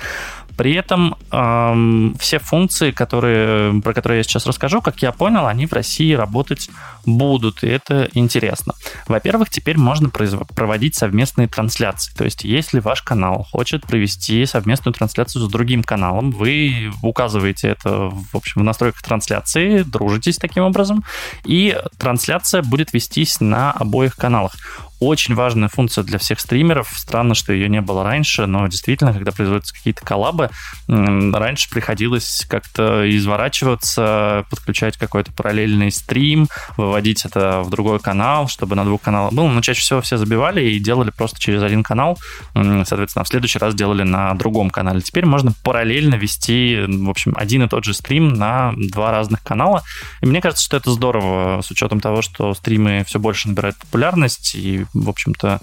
При 0.57 0.73
этом 0.73 1.15
эм, 1.31 2.15
все 2.19 2.37
функции, 2.37 2.91
которые, 2.91 3.81
про 3.81 3.93
которые 3.93 4.17
я 4.17 4.23
сейчас 4.23 4.45
расскажу, 4.45 4.81
как 4.81 5.01
я 5.01 5.13
понял, 5.13 5.47
они 5.47 5.65
в 5.67 5.71
России 5.71 6.11
работать 6.11 6.69
будут, 7.05 7.63
и 7.63 7.67
это 7.67 8.09
интересно. 8.13 8.73
Во-первых, 9.07 9.49
теперь 9.49 9.77
можно 9.77 10.09
проводить 10.09 10.95
совместные 10.95 11.47
трансляции. 11.47 12.11
То 12.13 12.25
есть, 12.25 12.43
если 12.43 12.81
ваш 12.81 13.03
канал 13.03 13.47
хочет 13.49 13.87
провести 13.87 14.45
совместную 14.45 14.93
трансляцию 14.93 15.45
с 15.45 15.49
другим 15.49 15.81
каналом, 15.81 16.31
вы 16.31 16.91
указываете 17.03 17.69
это, 17.69 18.09
в 18.09 18.35
общем, 18.35 18.59
в 18.59 18.65
настройках 18.65 19.01
трансляции, 19.01 19.83
дружитесь 19.83 20.37
таким 20.37 20.63
образом, 20.63 21.05
и 21.45 21.77
трансляция 21.97 22.63
будет 22.63 22.91
вестись 22.91 23.39
на 23.39 23.71
обоих 23.71 24.17
каналах 24.17 24.51
очень 24.99 25.35
важная 25.35 25.69
функция 25.69 26.03
для 26.03 26.17
всех 26.17 26.39
стримеров. 26.39 26.89
Странно, 26.95 27.35
что 27.35 27.53
ее 27.53 27.69
не 27.69 27.81
было 27.81 28.03
раньше, 28.03 28.45
но 28.45 28.67
действительно, 28.67 29.13
когда 29.13 29.31
производятся 29.31 29.73
какие-то 29.73 30.05
коллабы, 30.05 30.49
раньше 30.87 31.69
приходилось 31.69 32.45
как-то 32.49 33.09
изворачиваться, 33.15 34.45
подключать 34.49 34.97
какой-то 34.97 35.31
параллельный 35.31 35.91
стрим, 35.91 36.47
выводить 36.77 37.25
это 37.25 37.61
в 37.61 37.69
другой 37.69 37.99
канал, 37.99 38.47
чтобы 38.47 38.75
на 38.75 38.85
двух 38.85 39.01
каналах 39.01 39.33
было. 39.33 39.47
Но 39.47 39.61
чаще 39.61 39.81
всего 39.81 40.01
все 40.01 40.17
забивали 40.17 40.61
и 40.63 40.79
делали 40.79 41.11
просто 41.11 41.39
через 41.39 41.63
один 41.63 41.83
канал. 41.83 42.17
Соответственно, 42.53 43.23
в 43.23 43.27
следующий 43.27 43.59
раз 43.59 43.75
делали 43.75 44.03
на 44.03 44.33
другом 44.33 44.69
канале. 44.69 45.01
Теперь 45.01 45.25
можно 45.25 45.53
параллельно 45.63 46.15
вести, 46.15 46.83
в 46.87 47.09
общем, 47.09 47.33
один 47.37 47.63
и 47.63 47.67
тот 47.67 47.83
же 47.83 47.93
стрим 47.93 48.33
на 48.33 48.73
два 48.75 49.11
разных 49.11 49.43
канала. 49.43 49.83
И 50.21 50.25
мне 50.25 50.41
кажется, 50.41 50.63
что 50.63 50.77
это 50.77 50.91
здорово, 50.91 51.61
с 51.61 51.71
учетом 51.71 51.99
того, 51.99 52.21
что 52.21 52.53
стримы 52.53 53.03
все 53.07 53.19
больше 53.19 53.47
набирают 53.47 53.77
популярность, 53.77 54.55
и 54.55 54.85
в 54.93 55.09
общем-то, 55.09 55.59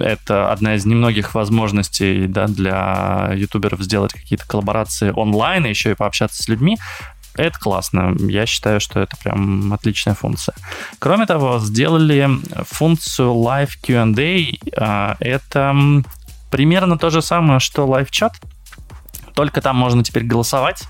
это 0.00 0.52
одна 0.52 0.74
из 0.74 0.84
немногих 0.86 1.34
возможностей 1.34 2.26
да, 2.26 2.46
для 2.46 3.32
ютуберов 3.34 3.80
сделать 3.80 4.12
какие-то 4.12 4.46
коллаборации 4.46 5.10
онлайн, 5.10 5.66
и 5.66 5.70
еще 5.70 5.92
и 5.92 5.94
пообщаться 5.94 6.42
с 6.42 6.48
людьми. 6.48 6.78
Это 7.36 7.58
классно. 7.58 8.16
Я 8.18 8.46
считаю, 8.46 8.80
что 8.80 9.00
это 9.00 9.16
прям 9.18 9.72
отличная 9.72 10.14
функция. 10.14 10.54
Кроме 10.98 11.26
того, 11.26 11.58
сделали 11.58 12.28
функцию 12.64 13.34
Live 13.34 13.72
Q&A. 13.82 14.56
А, 14.76 15.16
это 15.20 15.76
примерно 16.50 16.96
то 16.96 17.10
же 17.10 17.20
самое, 17.20 17.60
что 17.60 17.86
Live 17.86 18.08
Chat, 18.10 18.32
только 19.34 19.60
там 19.60 19.76
можно 19.76 20.02
теперь 20.02 20.24
голосовать, 20.24 20.84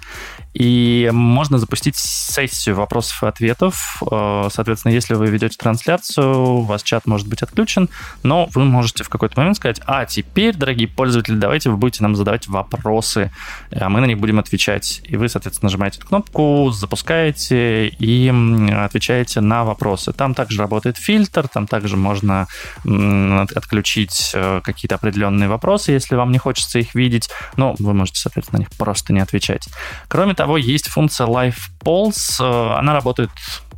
и 0.58 1.10
можно 1.12 1.58
запустить 1.58 1.96
сессию 1.96 2.76
вопросов 2.76 3.22
и 3.22 3.26
ответов. 3.26 4.02
Э, 4.10 4.48
соответственно, 4.50 4.92
если 4.92 5.12
вы 5.12 5.26
ведете 5.26 5.58
трансляцию, 5.58 6.34
у 6.34 6.60
вас 6.62 6.82
чат 6.82 7.06
может 7.06 7.28
быть 7.28 7.42
отключен, 7.42 7.90
но 8.22 8.48
вы 8.54 8.64
можете 8.64 9.04
в 9.04 9.10
какой-то 9.10 9.38
момент 9.38 9.58
сказать, 9.58 9.82
а 9.84 10.06
теперь, 10.06 10.56
дорогие 10.56 10.88
пользователи, 10.88 11.34
давайте 11.34 11.68
вы 11.68 11.76
будете 11.76 12.02
нам 12.02 12.16
задавать 12.16 12.48
вопросы, 12.48 13.30
а 13.70 13.90
мы 13.90 14.00
на 14.00 14.06
них 14.06 14.18
будем 14.18 14.38
отвечать. 14.38 15.02
И 15.04 15.18
вы, 15.18 15.28
соответственно, 15.28 15.66
нажимаете 15.66 15.98
эту 15.98 16.06
кнопку, 16.06 16.70
запускаете 16.72 17.88
и 17.88 18.32
отвечаете 18.74 19.42
на 19.42 19.64
вопросы. 19.64 20.14
Там 20.14 20.32
также 20.32 20.58
работает 20.58 20.96
фильтр, 20.96 21.48
там 21.48 21.66
также 21.66 21.98
можно 21.98 22.46
отключить 22.82 24.30
э, 24.32 24.62
какие-то 24.64 24.94
определенные 24.94 25.50
вопросы, 25.50 25.92
если 25.92 26.14
вам 26.14 26.32
не 26.32 26.38
хочется 26.38 26.78
их 26.78 26.94
видеть, 26.94 27.28
но 27.56 27.74
вы 27.78 27.92
можете, 27.92 28.20
соответственно, 28.20 28.60
на 28.60 28.60
них 28.60 28.70
просто 28.78 29.12
не 29.12 29.20
отвечать. 29.20 29.68
Кроме 30.08 30.34
того, 30.34 30.45
того, 30.46 30.58
есть 30.58 30.88
функция 30.88 31.26
Live 31.26 31.56
Polls. 31.84 32.40
Э, 32.40 32.78
она 32.78 32.94
работает 32.94 33.30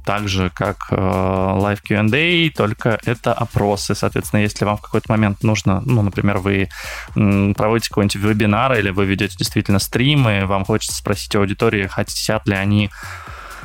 так 0.05 0.29
же, 0.29 0.51
как 0.51 0.89
э, 0.91 0.95
Live 0.97 1.81
Q&A, 1.87 2.51
только 2.55 2.99
это 3.05 3.33
опросы. 3.33 3.95
Соответственно, 3.95 4.41
если 4.41 4.67
вам 4.67 4.77
в 4.77 4.83
какой-то 4.83 5.11
момент 5.11 5.43
нужно, 5.43 5.83
ну, 5.85 6.03
например, 6.03 6.39
вы 6.39 6.69
проводите 7.15 7.89
какой-нибудь 7.89 8.17
вебинар 8.17 8.79
или 8.79 8.91
вы 8.91 9.07
ведете 9.07 9.37
действительно 9.37 9.79
стримы, 9.79 10.47
вам 10.47 10.65
хочется 10.65 10.97
спросить 10.97 11.35
у 11.35 11.41
аудитории, 11.41 11.87
хотят 11.87 12.47
ли 12.47 12.55
они 12.55 12.91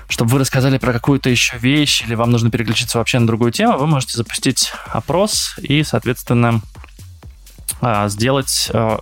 чтобы 0.10 0.32
вы 0.32 0.40
рассказали 0.40 0.78
про 0.78 0.94
какую-то 0.94 1.30
еще 1.30 1.58
вещь, 1.58 2.04
или 2.06 2.14
вам 2.14 2.30
нужно 2.30 2.52
переключиться 2.52 3.00
вообще 3.00 3.20
на 3.20 3.26
другую 3.26 3.52
тему, 3.52 3.78
вы 3.78 3.88
можете 3.88 4.18
запустить 4.18 4.72
опрос 4.88 5.56
и, 5.58 5.82
соответственно, 5.84 6.62
а, 7.82 8.10
сделать 8.10 8.70
э, 8.72 8.98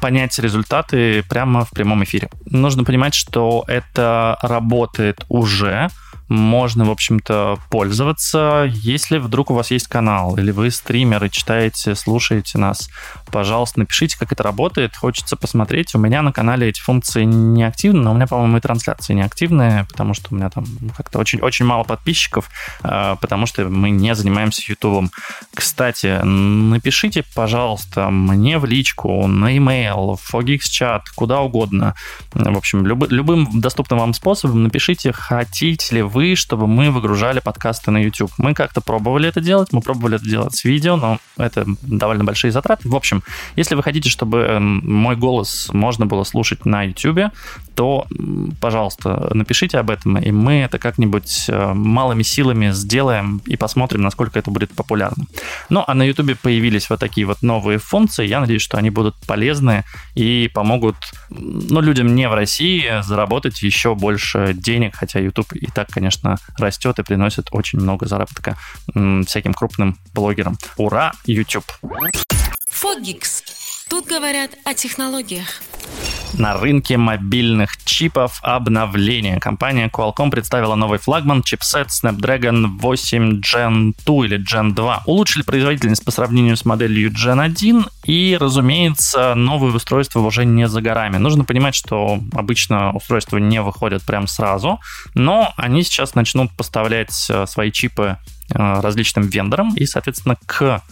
понять 0.00 0.38
результаты 0.38 1.22
прямо 1.22 1.64
в 1.64 1.70
прямом 1.70 2.04
эфире. 2.04 2.28
Нужно 2.46 2.84
понимать, 2.84 3.14
что 3.14 3.64
это 3.66 4.38
работает 4.42 5.24
уже, 5.28 5.88
можно, 6.28 6.84
в 6.84 6.90
общем-то, 6.90 7.58
пользоваться. 7.70 8.64
Если 8.68 9.18
вдруг 9.18 9.50
у 9.50 9.54
вас 9.54 9.70
есть 9.70 9.86
канал, 9.86 10.36
или 10.36 10.50
вы 10.50 10.70
стример 10.70 11.24
и 11.24 11.30
читаете, 11.30 11.94
слушаете 11.94 12.58
нас, 12.58 12.90
пожалуйста, 13.36 13.80
напишите, 13.80 14.16
как 14.18 14.32
это 14.32 14.42
работает. 14.42 14.96
Хочется 14.96 15.36
посмотреть. 15.36 15.94
У 15.94 15.98
меня 15.98 16.22
на 16.22 16.32
канале 16.32 16.70
эти 16.70 16.80
функции 16.80 17.24
не 17.24 17.64
активны, 17.64 18.00
но 18.00 18.12
у 18.12 18.14
меня, 18.14 18.26
по-моему, 18.26 18.56
и 18.56 18.60
трансляции 18.60 19.12
не 19.12 19.20
активные, 19.20 19.84
потому 19.90 20.14
что 20.14 20.28
у 20.30 20.36
меня 20.36 20.48
там 20.48 20.64
как-то 20.96 21.18
очень, 21.18 21.40
очень 21.40 21.66
мало 21.66 21.84
подписчиков, 21.84 22.48
а, 22.82 23.16
потому 23.16 23.44
что 23.44 23.68
мы 23.68 23.90
не 23.90 24.14
занимаемся 24.14 24.62
Ютубом. 24.68 25.10
Кстати, 25.54 26.18
напишите, 26.24 27.24
пожалуйста, 27.34 28.08
мне 28.08 28.58
в 28.58 28.64
личку, 28.64 29.26
на 29.26 29.50
e-mail, 29.50 30.16
в 30.16 30.34
Fogix 30.34 30.60
чат, 30.70 31.02
куда 31.14 31.40
угодно. 31.40 31.94
В 32.32 32.56
общем, 32.56 32.86
люб, 32.86 33.04
любым 33.10 33.60
доступным 33.60 33.98
вам 33.98 34.14
способом 34.14 34.62
напишите, 34.62 35.12
хотите 35.12 35.96
ли 35.96 36.00
вы, 36.00 36.36
чтобы 36.36 36.66
мы 36.66 36.90
выгружали 36.90 37.40
подкасты 37.40 37.90
на 37.90 37.98
YouTube. 37.98 38.32
Мы 38.38 38.54
как-то 38.54 38.80
пробовали 38.80 39.28
это 39.28 39.42
делать, 39.42 39.74
мы 39.74 39.82
пробовали 39.82 40.16
это 40.16 40.24
делать 40.24 40.56
с 40.56 40.64
видео, 40.64 40.96
но 40.96 41.18
это 41.36 41.66
довольно 41.82 42.24
большие 42.24 42.50
затраты. 42.50 42.88
В 42.88 42.96
общем, 42.96 43.22
если 43.56 43.74
вы 43.74 43.82
хотите, 43.82 44.08
чтобы 44.08 44.38
эм, 44.38 44.82
мой 44.84 45.16
голос 45.16 45.70
можно 45.72 46.06
было 46.06 46.24
слушать 46.24 46.64
на 46.66 46.84
YouTube, 46.84 47.32
то, 47.74 48.06
пожалуйста, 48.60 49.30
напишите 49.34 49.78
об 49.78 49.90
этом, 49.90 50.16
и 50.16 50.30
мы 50.30 50.54
это 50.60 50.78
как-нибудь 50.78 51.44
э, 51.48 51.72
малыми 51.74 52.22
силами 52.22 52.70
сделаем 52.70 53.42
и 53.44 53.56
посмотрим, 53.56 54.02
насколько 54.02 54.38
это 54.38 54.50
будет 54.50 54.72
популярно. 54.72 55.26
Ну, 55.68 55.84
а 55.86 55.94
на 55.94 56.02
YouTube 56.02 56.38
появились 56.40 56.88
вот 56.88 57.00
такие 57.00 57.26
вот 57.26 57.42
новые 57.42 57.78
функции. 57.78 58.26
Я 58.26 58.40
надеюсь, 58.40 58.62
что 58.62 58.78
они 58.78 58.90
будут 58.90 59.14
полезны 59.26 59.84
и 60.14 60.50
помогут, 60.54 60.96
ну, 61.28 61.80
людям 61.80 62.14
не 62.14 62.28
в 62.28 62.34
России 62.34 63.02
заработать 63.02 63.62
еще 63.62 63.94
больше 63.94 64.54
денег, 64.54 64.96
хотя 64.96 65.20
YouTube 65.20 65.52
и 65.52 65.66
так, 65.66 65.88
конечно, 65.88 66.36
растет 66.58 66.98
и 66.98 67.02
приносит 67.02 67.48
очень 67.50 67.80
много 67.80 68.06
заработка 68.06 68.56
всяким 69.26 69.52
крупным 69.52 69.98
блогерам. 70.14 70.56
Ура, 70.78 71.12
YouTube! 71.26 71.66
Фогикс. 72.76 73.42
Тут 73.88 74.06
говорят 74.06 74.50
о 74.64 74.74
технологиях. 74.74 75.62
На 76.34 76.58
рынке 76.58 76.98
мобильных 76.98 77.82
чипов 77.86 78.38
обновление. 78.42 79.40
Компания 79.40 79.88
Qualcomm 79.88 80.30
представила 80.30 80.74
новый 80.74 80.98
флагман 80.98 81.42
чипсет 81.42 81.88
Snapdragon 81.88 82.66
8 82.78 83.40
Gen 83.40 83.94
2 84.04 84.26
или 84.26 84.38
Gen 84.38 84.74
2. 84.74 85.04
Улучшили 85.06 85.42
производительность 85.42 86.04
по 86.04 86.10
сравнению 86.10 86.58
с 86.58 86.66
моделью 86.66 87.10
Gen 87.12 87.40
1 87.40 87.86
и, 88.04 88.36
разумеется, 88.38 89.34
новые 89.34 89.72
устройства 89.74 90.20
уже 90.20 90.44
не 90.44 90.68
за 90.68 90.82
горами. 90.82 91.16
Нужно 91.16 91.44
понимать, 91.44 91.74
что 91.74 92.20
обычно 92.34 92.92
устройства 92.92 93.38
не 93.38 93.62
выходят 93.62 94.02
прям 94.02 94.26
сразу, 94.26 94.80
но 95.14 95.54
они 95.56 95.82
сейчас 95.82 96.14
начнут 96.14 96.54
поставлять 96.54 97.26
э, 97.30 97.46
свои 97.46 97.72
чипы 97.72 98.18
э, 98.50 98.80
различным 98.80 99.26
вендорам 99.26 99.74
и, 99.74 99.86
соответственно, 99.86 100.36
к 100.44 100.82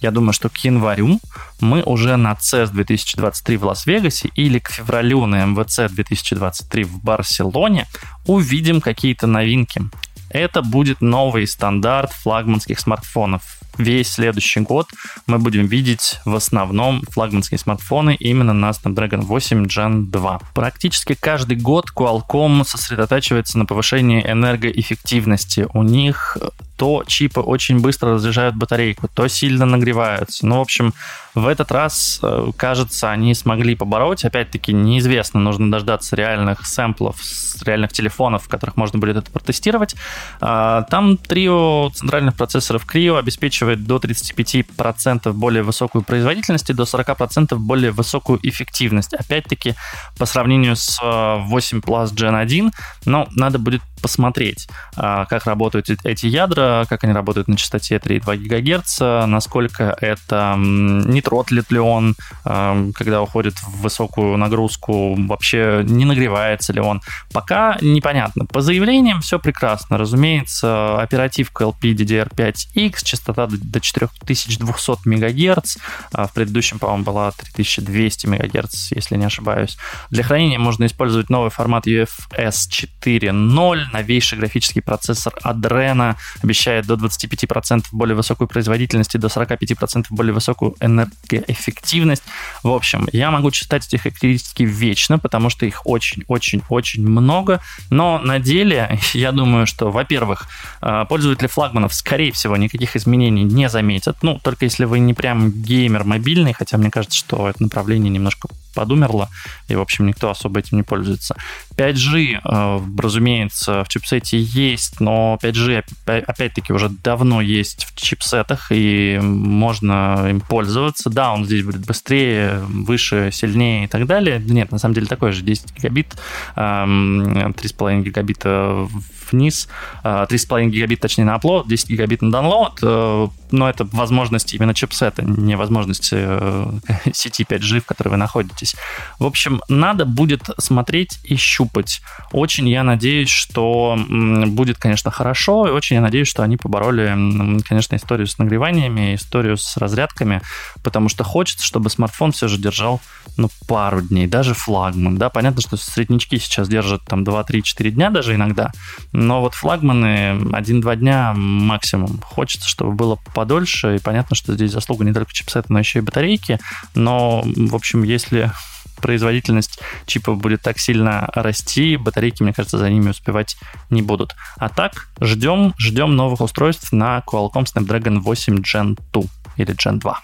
я 0.00 0.10
думаю, 0.10 0.32
что 0.32 0.48
к 0.48 0.56
январю 0.58 1.20
мы 1.60 1.82
уже 1.82 2.16
на 2.16 2.32
CES 2.32 2.72
2023 2.72 3.56
в 3.56 3.64
Лас-Вегасе 3.64 4.30
или 4.34 4.58
к 4.58 4.70
февралю 4.70 5.26
на 5.26 5.44
МВЦ 5.44 5.92
2023 5.92 6.84
в 6.84 7.02
Барселоне 7.02 7.86
увидим 8.26 8.80
какие-то 8.80 9.26
новинки. 9.26 9.82
Это 10.30 10.62
будет 10.62 11.00
новый 11.00 11.46
стандарт 11.46 12.12
флагманских 12.12 12.80
смартфонов. 12.80 13.61
Весь 13.78 14.12
следующий 14.12 14.60
год 14.60 14.88
мы 15.26 15.38
будем 15.38 15.66
видеть 15.66 16.20
в 16.24 16.34
основном 16.34 17.02
флагманские 17.10 17.58
смартфоны 17.58 18.16
именно 18.18 18.52
на 18.52 18.70
Snapdragon 18.70 19.22
8 19.22 19.64
Gen 19.66 20.06
2. 20.06 20.40
Практически 20.54 21.14
каждый 21.14 21.56
год 21.56 21.86
Qualcomm 21.94 22.64
сосредотачивается 22.64 23.58
на 23.58 23.66
повышении 23.66 24.22
энергоэффективности. 24.24 25.66
У 25.72 25.82
них 25.82 26.36
то 26.82 27.04
чипы 27.06 27.40
очень 27.40 27.78
быстро 27.80 28.14
разряжают 28.14 28.56
батарейку, 28.56 29.08
то 29.14 29.28
сильно 29.28 29.64
нагреваются. 29.66 30.44
Ну, 30.44 30.58
в 30.58 30.62
общем, 30.62 30.92
в 31.32 31.46
этот 31.46 31.70
раз, 31.70 32.18
э, 32.22 32.50
кажется, 32.56 33.10
они 33.10 33.34
смогли 33.34 33.76
побороть. 33.76 34.24
Опять-таки, 34.24 34.72
неизвестно, 34.72 35.38
нужно 35.38 35.70
дождаться 35.70 36.16
реальных 36.16 36.66
сэмплов 36.66 37.22
с 37.22 37.62
реальных 37.62 37.92
телефонов, 37.92 38.44
в 38.44 38.48
которых 38.48 38.76
можно 38.76 38.98
будет 38.98 39.16
это 39.16 39.30
протестировать. 39.30 39.94
А, 40.40 40.82
там 40.90 41.16
трио 41.16 41.90
центральных 41.94 42.34
процессоров 42.34 42.84
Creo 42.92 43.16
обеспечивает 43.16 43.61
до 43.76 43.96
35% 43.96 45.32
более 45.32 45.62
высокую 45.62 46.02
производительность 46.02 46.70
и 46.70 46.74
до 46.74 46.84
40% 46.84 47.56
более 47.56 47.90
высокую 47.90 48.38
эффективность. 48.42 49.14
Опять-таки, 49.14 49.74
по 50.18 50.26
сравнению 50.26 50.76
с 50.76 50.98
8 51.02 51.78
э, 51.78 51.80
Plus 51.80 52.14
Gen 52.14 52.36
1, 52.36 52.72
но 53.06 53.28
надо 53.36 53.58
будет 53.58 53.82
посмотреть, 54.02 54.68
а, 54.96 55.24
как 55.26 55.46
работают 55.46 55.88
эти 56.04 56.26
ядра, 56.26 56.84
как 56.88 57.04
они 57.04 57.12
работают 57.12 57.48
на 57.48 57.56
частоте 57.56 57.96
3,2 57.96 58.36
ГГц, 58.36 59.00
насколько 59.26 59.96
это 60.00 60.56
не 60.58 61.22
тротлит 61.22 61.70
ли 61.70 61.78
он, 61.78 62.14
а, 62.44 62.90
когда 62.94 63.22
уходит 63.22 63.54
в 63.54 63.82
высокую 63.82 64.36
нагрузку, 64.36 65.14
вообще 65.14 65.82
не 65.84 66.04
нагревается 66.04 66.72
ли 66.72 66.80
он. 66.80 67.00
Пока 67.32 67.78
непонятно. 67.80 68.44
По 68.46 68.60
заявлениям 68.60 69.20
все 69.20 69.38
прекрасно. 69.38 69.98
Разумеется, 69.98 71.00
оперативка 71.00 71.64
LPDDR5X, 71.64 73.04
частота 73.04 73.48
до 73.48 73.80
4200 73.80 75.08
МГц, 75.08 75.76
а, 76.12 76.26
в 76.26 76.32
предыдущем, 76.32 76.78
по-моему, 76.78 77.04
была 77.04 77.30
3200 77.30 78.26
МГц, 78.26 78.92
если 78.92 79.16
не 79.16 79.26
ошибаюсь. 79.26 79.76
Для 80.10 80.22
хранения 80.22 80.58
можно 80.58 80.86
использовать 80.86 81.30
новый 81.30 81.50
формат 81.50 81.86
UFS 81.86 82.68
4.0, 82.68 83.86
новейший 83.92 84.38
графический 84.38 84.82
процессор 84.82 85.34
Adreno 85.44 86.16
обещает 86.42 86.86
до 86.86 86.94
25% 86.94 87.86
более 87.92 88.14
высокую 88.14 88.48
производительность 88.48 89.14
и 89.14 89.18
до 89.18 89.28
45% 89.28 90.06
более 90.10 90.32
высокую 90.32 90.74
энергоэффективность. 90.80 92.22
В 92.62 92.70
общем, 92.70 93.08
я 93.12 93.30
могу 93.30 93.50
читать 93.50 93.86
эти 93.86 93.96
характеристики 93.96 94.62
вечно, 94.62 95.18
потому 95.18 95.50
что 95.50 95.66
их 95.66 95.86
очень-очень-очень 95.86 97.06
много, 97.06 97.60
но 97.90 98.18
на 98.18 98.38
деле 98.38 98.98
я 99.12 99.32
думаю, 99.32 99.66
что, 99.66 99.90
во-первых, 99.90 100.48
э, 100.80 101.04
пользователи 101.08 101.46
флагманов, 101.46 101.94
скорее 101.94 102.32
всего, 102.32 102.56
никаких 102.56 102.96
изменений 102.96 103.44
не 103.44 103.68
заметят, 103.68 104.18
ну, 104.22 104.38
только 104.42 104.64
если 104.64 104.84
вы 104.84 104.98
не 104.98 105.14
прям 105.14 105.50
геймер 105.50 106.04
мобильный, 106.04 106.52
хотя 106.52 106.78
мне 106.78 106.90
кажется, 106.90 107.18
что 107.18 107.48
это 107.48 107.62
направление 107.62 108.10
немножко 108.10 108.48
подумерло, 108.74 109.28
и, 109.68 109.74
в 109.74 109.80
общем, 109.80 110.06
никто 110.06 110.30
особо 110.30 110.60
этим 110.60 110.78
не 110.78 110.82
пользуется. 110.82 111.36
5G, 111.76 112.40
э, 112.42 112.80
разумеется, 112.98 113.84
в 113.84 113.88
чипсете 113.88 114.38
есть, 114.38 115.00
но 115.00 115.38
5G, 115.42 115.84
опять-таки, 116.06 116.72
уже 116.72 116.88
давно 116.88 117.40
есть 117.40 117.84
в 117.84 117.94
чипсетах, 117.96 118.68
и 118.70 119.18
можно 119.22 120.26
им 120.28 120.40
пользоваться. 120.40 121.10
Да, 121.10 121.32
он 121.32 121.44
здесь 121.44 121.64
будет 121.64 121.84
быстрее, 121.86 122.58
выше, 122.68 123.30
сильнее 123.32 123.84
и 123.84 123.86
так 123.88 124.06
далее. 124.06 124.40
Нет, 124.44 124.70
на 124.72 124.78
самом 124.78 124.94
деле 124.94 125.06
такой 125.06 125.32
же 125.32 125.42
10 125.42 125.76
гигабит, 125.76 126.16
3,5 126.56 128.02
гигабита 128.02 128.88
вниз, 129.30 129.68
3,5 130.04 130.68
гигабит, 130.68 131.00
точнее, 131.00 131.24
на 131.24 131.36
upload, 131.36 131.68
10 131.68 131.88
гигабит 131.90 132.22
на 132.22 132.34
download, 132.34 132.78
э, 132.82 133.28
но 133.52 133.68
это 133.68 133.84
возможность 133.84 134.52
именно 134.54 134.74
чипсета, 134.74 135.22
не 135.22 135.56
возможность 135.56 136.10
э, 136.12 136.72
сети 137.12 137.44
5G, 137.44 137.80
в 137.80 137.86
которой 137.86 138.08
вы 138.08 138.16
находитесь. 138.16 138.74
В 139.18 139.26
общем, 139.26 139.62
надо 139.68 140.04
будет 140.04 140.48
смотреть 140.58 141.18
и 141.24 141.36
щупать. 141.36 142.02
Очень 142.32 142.68
я 142.68 142.82
надеюсь, 142.82 143.28
что 143.28 143.98
будет, 144.08 144.78
конечно, 144.78 145.10
хорошо, 145.10 145.68
и 145.68 145.70
очень 145.70 145.96
я 145.96 146.02
надеюсь, 146.02 146.28
что 146.28 146.42
они 146.42 146.56
побороли, 146.56 147.62
конечно, 147.62 147.96
историю 147.96 148.26
с 148.26 148.38
нагреваниями, 148.38 149.14
историю 149.14 149.56
с 149.56 149.76
разрядками, 149.76 150.40
потому 150.82 151.08
что 151.08 151.24
хочется, 151.24 151.64
чтобы 151.64 151.90
смартфон 151.90 152.32
все 152.32 152.48
же 152.48 152.58
держал, 152.58 153.00
ну, 153.36 153.48
пару 153.66 154.02
дней, 154.02 154.26
даже 154.26 154.54
флагман, 154.54 155.16
да, 155.16 155.30
понятно, 155.30 155.60
что 155.60 155.76
среднячки 155.76 156.38
сейчас 156.38 156.68
держат 156.68 157.02
там 157.04 157.24
2, 157.24 157.44
3, 157.44 157.62
4 157.62 157.90
дня 157.90 158.10
даже 158.10 158.34
иногда, 158.34 158.70
но 159.12 159.40
вот 159.40 159.54
флагманы 159.54 160.38
1-2 160.38 160.96
дня 160.96 161.32
максимум. 161.34 162.20
Хочется, 162.22 162.68
чтобы 162.68 162.92
было 162.92 163.18
подольше, 163.42 163.96
и 163.96 163.98
понятно, 163.98 164.36
что 164.36 164.54
здесь 164.54 164.70
заслуга 164.70 165.04
не 165.04 165.12
только 165.12 165.32
чипсета, 165.32 165.72
но 165.72 165.80
еще 165.80 165.98
и 165.98 166.02
батарейки, 166.02 166.60
но, 166.94 167.42
в 167.44 167.74
общем, 167.74 168.04
если 168.04 168.52
производительность 169.00 169.80
чипов 170.06 170.38
будет 170.38 170.62
так 170.62 170.78
сильно 170.78 171.28
расти, 171.34 171.96
батарейки, 171.96 172.44
мне 172.44 172.52
кажется, 172.52 172.78
за 172.78 172.88
ними 172.88 173.10
успевать 173.10 173.56
не 173.90 174.00
будут. 174.00 174.36
А 174.58 174.68
так, 174.68 175.08
ждем, 175.20 175.74
ждем 175.76 176.14
новых 176.14 176.40
устройств 176.40 176.92
на 176.92 177.20
Qualcomm 177.26 177.64
Snapdragon 177.64 178.20
8 178.20 178.58
Gen 178.58 178.96
2 179.12 179.22
или 179.56 179.74
Gen 179.74 179.98
2. 179.98 180.20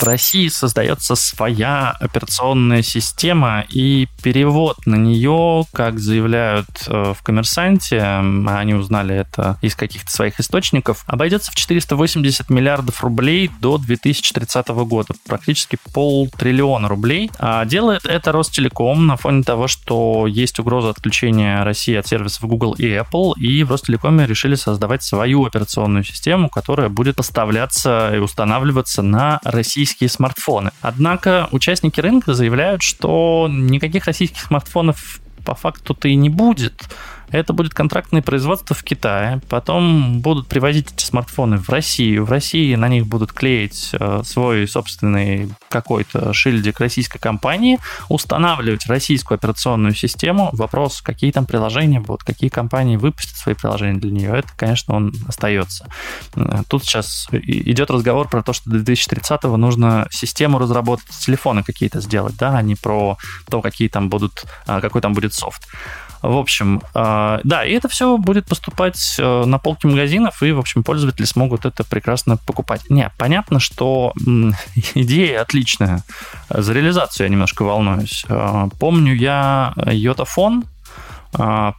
в 0.00 0.02
России 0.02 0.48
создается 0.48 1.14
своя 1.14 1.90
операционная 2.00 2.82
система, 2.82 3.64
и 3.68 4.08
перевод 4.22 4.86
на 4.86 4.96
нее, 4.96 5.64
как 5.72 5.98
заявляют 5.98 6.68
э, 6.86 7.14
в 7.16 7.22
«Коммерсанте», 7.22 8.00
а 8.00 8.58
они 8.58 8.74
узнали 8.74 9.14
это 9.14 9.58
из 9.62 9.74
каких-то 9.74 10.10
своих 10.10 10.40
источников, 10.40 11.04
обойдется 11.06 11.52
в 11.52 11.54
480 11.54 12.48
миллиардов 12.50 13.02
рублей 13.02 13.50
до 13.60 13.78
2030 13.78 14.68
года, 14.68 15.14
практически 15.26 15.78
полтриллиона 15.92 16.88
рублей. 16.88 17.30
А 17.38 17.64
делает 17.64 18.06
это 18.06 18.32
Ростелеком 18.32 19.06
на 19.06 19.16
фоне 19.16 19.42
того, 19.42 19.68
что 19.68 20.26
есть 20.26 20.58
угроза 20.58 20.90
отключения 20.90 21.62
России 21.62 21.94
от 21.94 22.06
сервисов 22.06 22.44
Google 22.44 22.72
и 22.74 22.86
Apple, 22.86 23.34
и 23.38 23.64
в 23.64 23.70
Ростелекоме 23.70 24.26
решили 24.26 24.54
создавать 24.54 25.02
свою 25.02 25.44
операционную 25.44 26.04
систему, 26.04 26.48
которая 26.48 26.88
будет 26.88 27.16
поставляться 27.16 28.12
и 28.14 28.18
устанавливаться 28.18 29.02
на 29.02 29.40
российские 29.44 29.89
российские 29.90 30.08
смартфоны. 30.08 30.70
Однако 30.80 31.48
участники 31.50 32.00
рынка 32.00 32.34
заявляют, 32.34 32.82
что 32.82 33.48
никаких 33.50 34.06
российских 34.06 34.42
смартфонов 34.42 35.20
по 35.44 35.54
факту-то 35.54 36.08
и 36.08 36.14
не 36.14 36.28
будет. 36.28 36.88
Это 37.30 37.52
будет 37.52 37.74
контрактное 37.74 38.22
производство 38.22 38.74
в 38.74 38.82
Китае. 38.82 39.40
Потом 39.48 40.20
будут 40.20 40.48
привозить 40.48 40.92
эти 40.92 41.04
смартфоны 41.04 41.58
в 41.58 41.68
Россию. 41.68 42.24
В 42.24 42.30
России 42.30 42.74
на 42.74 42.88
них 42.88 43.06
будут 43.06 43.32
клеить 43.32 43.90
э, 43.92 44.22
свой 44.24 44.66
собственный 44.66 45.48
какой-то 45.68 46.32
шильдик 46.32 46.80
российской 46.80 47.18
компании, 47.18 47.78
устанавливать 48.08 48.86
российскую 48.86 49.36
операционную 49.36 49.94
систему. 49.94 50.50
Вопрос, 50.52 51.00
какие 51.02 51.30
там 51.30 51.46
приложения 51.46 52.00
будут, 52.00 52.24
какие 52.24 52.50
компании 52.50 52.96
выпустят 52.96 53.36
свои 53.36 53.54
приложения 53.54 53.98
для 54.00 54.10
нее, 54.10 54.30
это, 54.36 54.48
конечно, 54.56 54.94
он 54.94 55.14
остается. 55.28 55.88
Э, 56.34 56.62
тут 56.68 56.84
сейчас 56.84 57.28
идет 57.32 57.90
разговор 57.90 58.28
про 58.28 58.42
то, 58.42 58.52
что 58.52 58.70
до 58.70 58.78
2030-го 58.78 59.56
нужно 59.56 60.08
систему 60.10 60.58
разработать, 60.58 61.08
телефоны 61.20 61.62
какие-то 61.62 62.00
сделать, 62.00 62.36
да, 62.36 62.56
а 62.56 62.62
не 62.62 62.74
про 62.74 63.16
то, 63.48 63.62
какие 63.62 63.88
там 63.88 64.08
будут, 64.08 64.44
а, 64.66 64.80
какой 64.80 65.00
там 65.00 65.12
будет 65.12 65.34
софт. 65.34 65.62
В 66.22 66.36
общем, 66.36 66.82
а, 66.94 67.40
да, 67.44 67.64
и 67.64 67.72
это 67.72 67.88
все 67.88 68.18
будет 68.18 68.46
поступать 68.46 69.16
э, 69.18 69.44
на 69.44 69.58
полки 69.58 69.86
магазинов, 69.86 70.42
и, 70.42 70.52
в 70.52 70.58
общем, 70.58 70.82
пользователи 70.82 71.24
смогут 71.24 71.64
это 71.64 71.82
прекрасно 71.82 72.36
покупать. 72.36 72.90
Не, 72.90 73.10
понятно, 73.16 73.58
что 73.58 74.12
идея 74.94 75.42
отличная. 75.42 76.04
За 76.50 76.72
реализацию 76.72 77.26
я 77.26 77.30
немножко 77.30 77.62
волнуюсь. 77.62 78.24
А, 78.28 78.68
помню 78.78 79.14
я 79.14 79.72
Йотафон, 79.86 80.64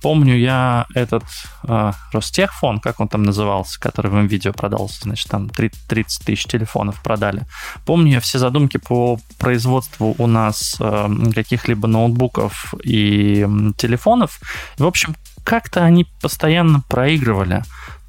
помню 0.01 0.37
я 0.37 0.85
этот 0.93 1.23
а, 1.67 1.93
Ростехфон, 2.13 2.79
как 2.79 2.99
он 2.99 3.09
там 3.09 3.23
назывался, 3.23 3.79
который 3.79 4.09
в 4.09 4.25
видео 4.25 4.53
продался, 4.53 5.01
значит, 5.03 5.29
там 5.29 5.49
30 5.49 6.25
тысяч 6.25 6.45
телефонов 6.45 7.01
продали. 7.03 7.43
Помню 7.85 8.13
я 8.13 8.19
все 8.21 8.39
задумки 8.39 8.77
по 8.77 9.19
производству 9.37 10.15
у 10.17 10.27
нас 10.27 10.77
а, 10.79 11.11
каких-либо 11.33 11.87
ноутбуков 11.87 12.73
и 12.83 13.45
телефонов. 13.77 14.39
В 14.77 14.85
общем, 14.85 15.15
как-то 15.43 15.83
они 15.83 16.07
постоянно 16.21 16.81
проигрывали. 16.87 17.63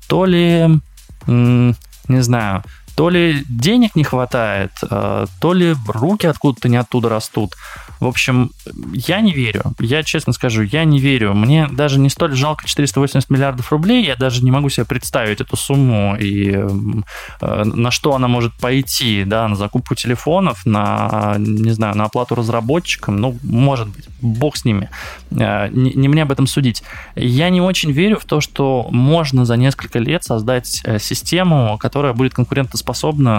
То 0.06 0.26
ли, 0.26 0.80
не 1.26 1.74
знаю, 2.08 2.62
то 2.94 3.08
ли 3.08 3.44
денег 3.48 3.96
не 3.96 4.04
хватает, 4.04 4.72
э, 4.88 5.26
то 5.40 5.52
ли 5.52 5.74
руки 5.86 6.26
откуда-то 6.26 6.68
не 6.68 6.76
оттуда 6.76 7.08
растут. 7.08 7.54
В 8.00 8.06
общем, 8.06 8.50
я 8.92 9.20
не 9.20 9.32
верю. 9.32 9.62
Я 9.78 10.02
честно 10.02 10.32
скажу, 10.32 10.62
я 10.62 10.84
не 10.84 10.98
верю. 10.98 11.34
Мне 11.34 11.68
даже 11.68 11.98
не 11.98 12.10
столь 12.10 12.34
жалко 12.34 12.66
480 12.66 13.30
миллиардов 13.30 13.70
рублей. 13.70 14.04
Я 14.04 14.16
даже 14.16 14.42
не 14.42 14.50
могу 14.50 14.68
себе 14.68 14.84
представить 14.84 15.40
эту 15.40 15.56
сумму 15.56 16.16
и 16.16 16.50
э, 16.52 17.64
на 17.64 17.90
что 17.90 18.14
она 18.14 18.28
может 18.28 18.52
пойти, 18.54 19.24
да, 19.24 19.48
на 19.48 19.54
закупку 19.54 19.94
телефонов, 19.94 20.66
на, 20.66 21.36
не 21.38 21.70
знаю, 21.70 21.96
на 21.96 22.04
оплату 22.04 22.34
разработчикам. 22.34 23.16
Ну, 23.16 23.38
может 23.42 23.88
быть. 23.88 24.08
бог 24.20 24.56
с 24.56 24.64
ними. 24.64 24.90
Э, 25.30 25.68
не, 25.70 25.92
не 25.94 26.08
мне 26.08 26.22
об 26.22 26.32
этом 26.32 26.46
судить. 26.46 26.82
Я 27.14 27.50
не 27.50 27.60
очень 27.60 27.92
верю 27.92 28.18
в 28.18 28.24
то, 28.24 28.40
что 28.40 28.88
можно 28.90 29.44
за 29.44 29.56
несколько 29.56 29.98
лет 29.98 30.24
создать 30.24 30.82
э, 30.84 30.98
систему, 30.98 31.78
которая 31.78 32.12
будет 32.12 32.34
конкурентоспособна 32.34 32.81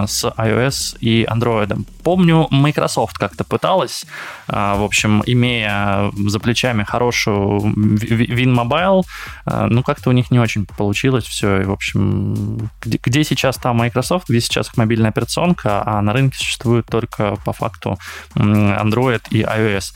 с 0.06 0.24
iOS 0.24 0.96
и 1.00 1.24
Android. 1.24 1.84
Помню, 2.02 2.48
Microsoft 2.50 3.16
как-то 3.18 3.44
пыталась, 3.44 4.04
в 4.46 4.84
общем, 4.84 5.22
имея 5.26 6.10
за 6.28 6.38
плечами 6.40 6.84
хорошую 6.84 7.60
WinMobile, 7.60 9.02
ну, 9.46 9.82
как-то 9.82 10.10
у 10.10 10.12
них 10.12 10.30
не 10.30 10.38
очень 10.38 10.66
получилось 10.66 11.24
все. 11.24 11.62
И, 11.62 11.64
в 11.64 11.72
общем, 11.72 12.70
где, 12.82 12.98
где 13.02 13.24
сейчас 13.24 13.56
там 13.56 13.76
Microsoft, 13.76 14.28
где 14.28 14.40
сейчас 14.40 14.68
их 14.68 14.76
мобильная 14.76 15.10
операционка, 15.10 15.82
а 15.86 16.02
на 16.02 16.12
рынке 16.12 16.38
существует 16.38 16.86
только 16.86 17.36
по 17.44 17.52
факту 17.52 17.98
Android 18.34 19.22
и 19.30 19.42
iOS. 19.42 19.94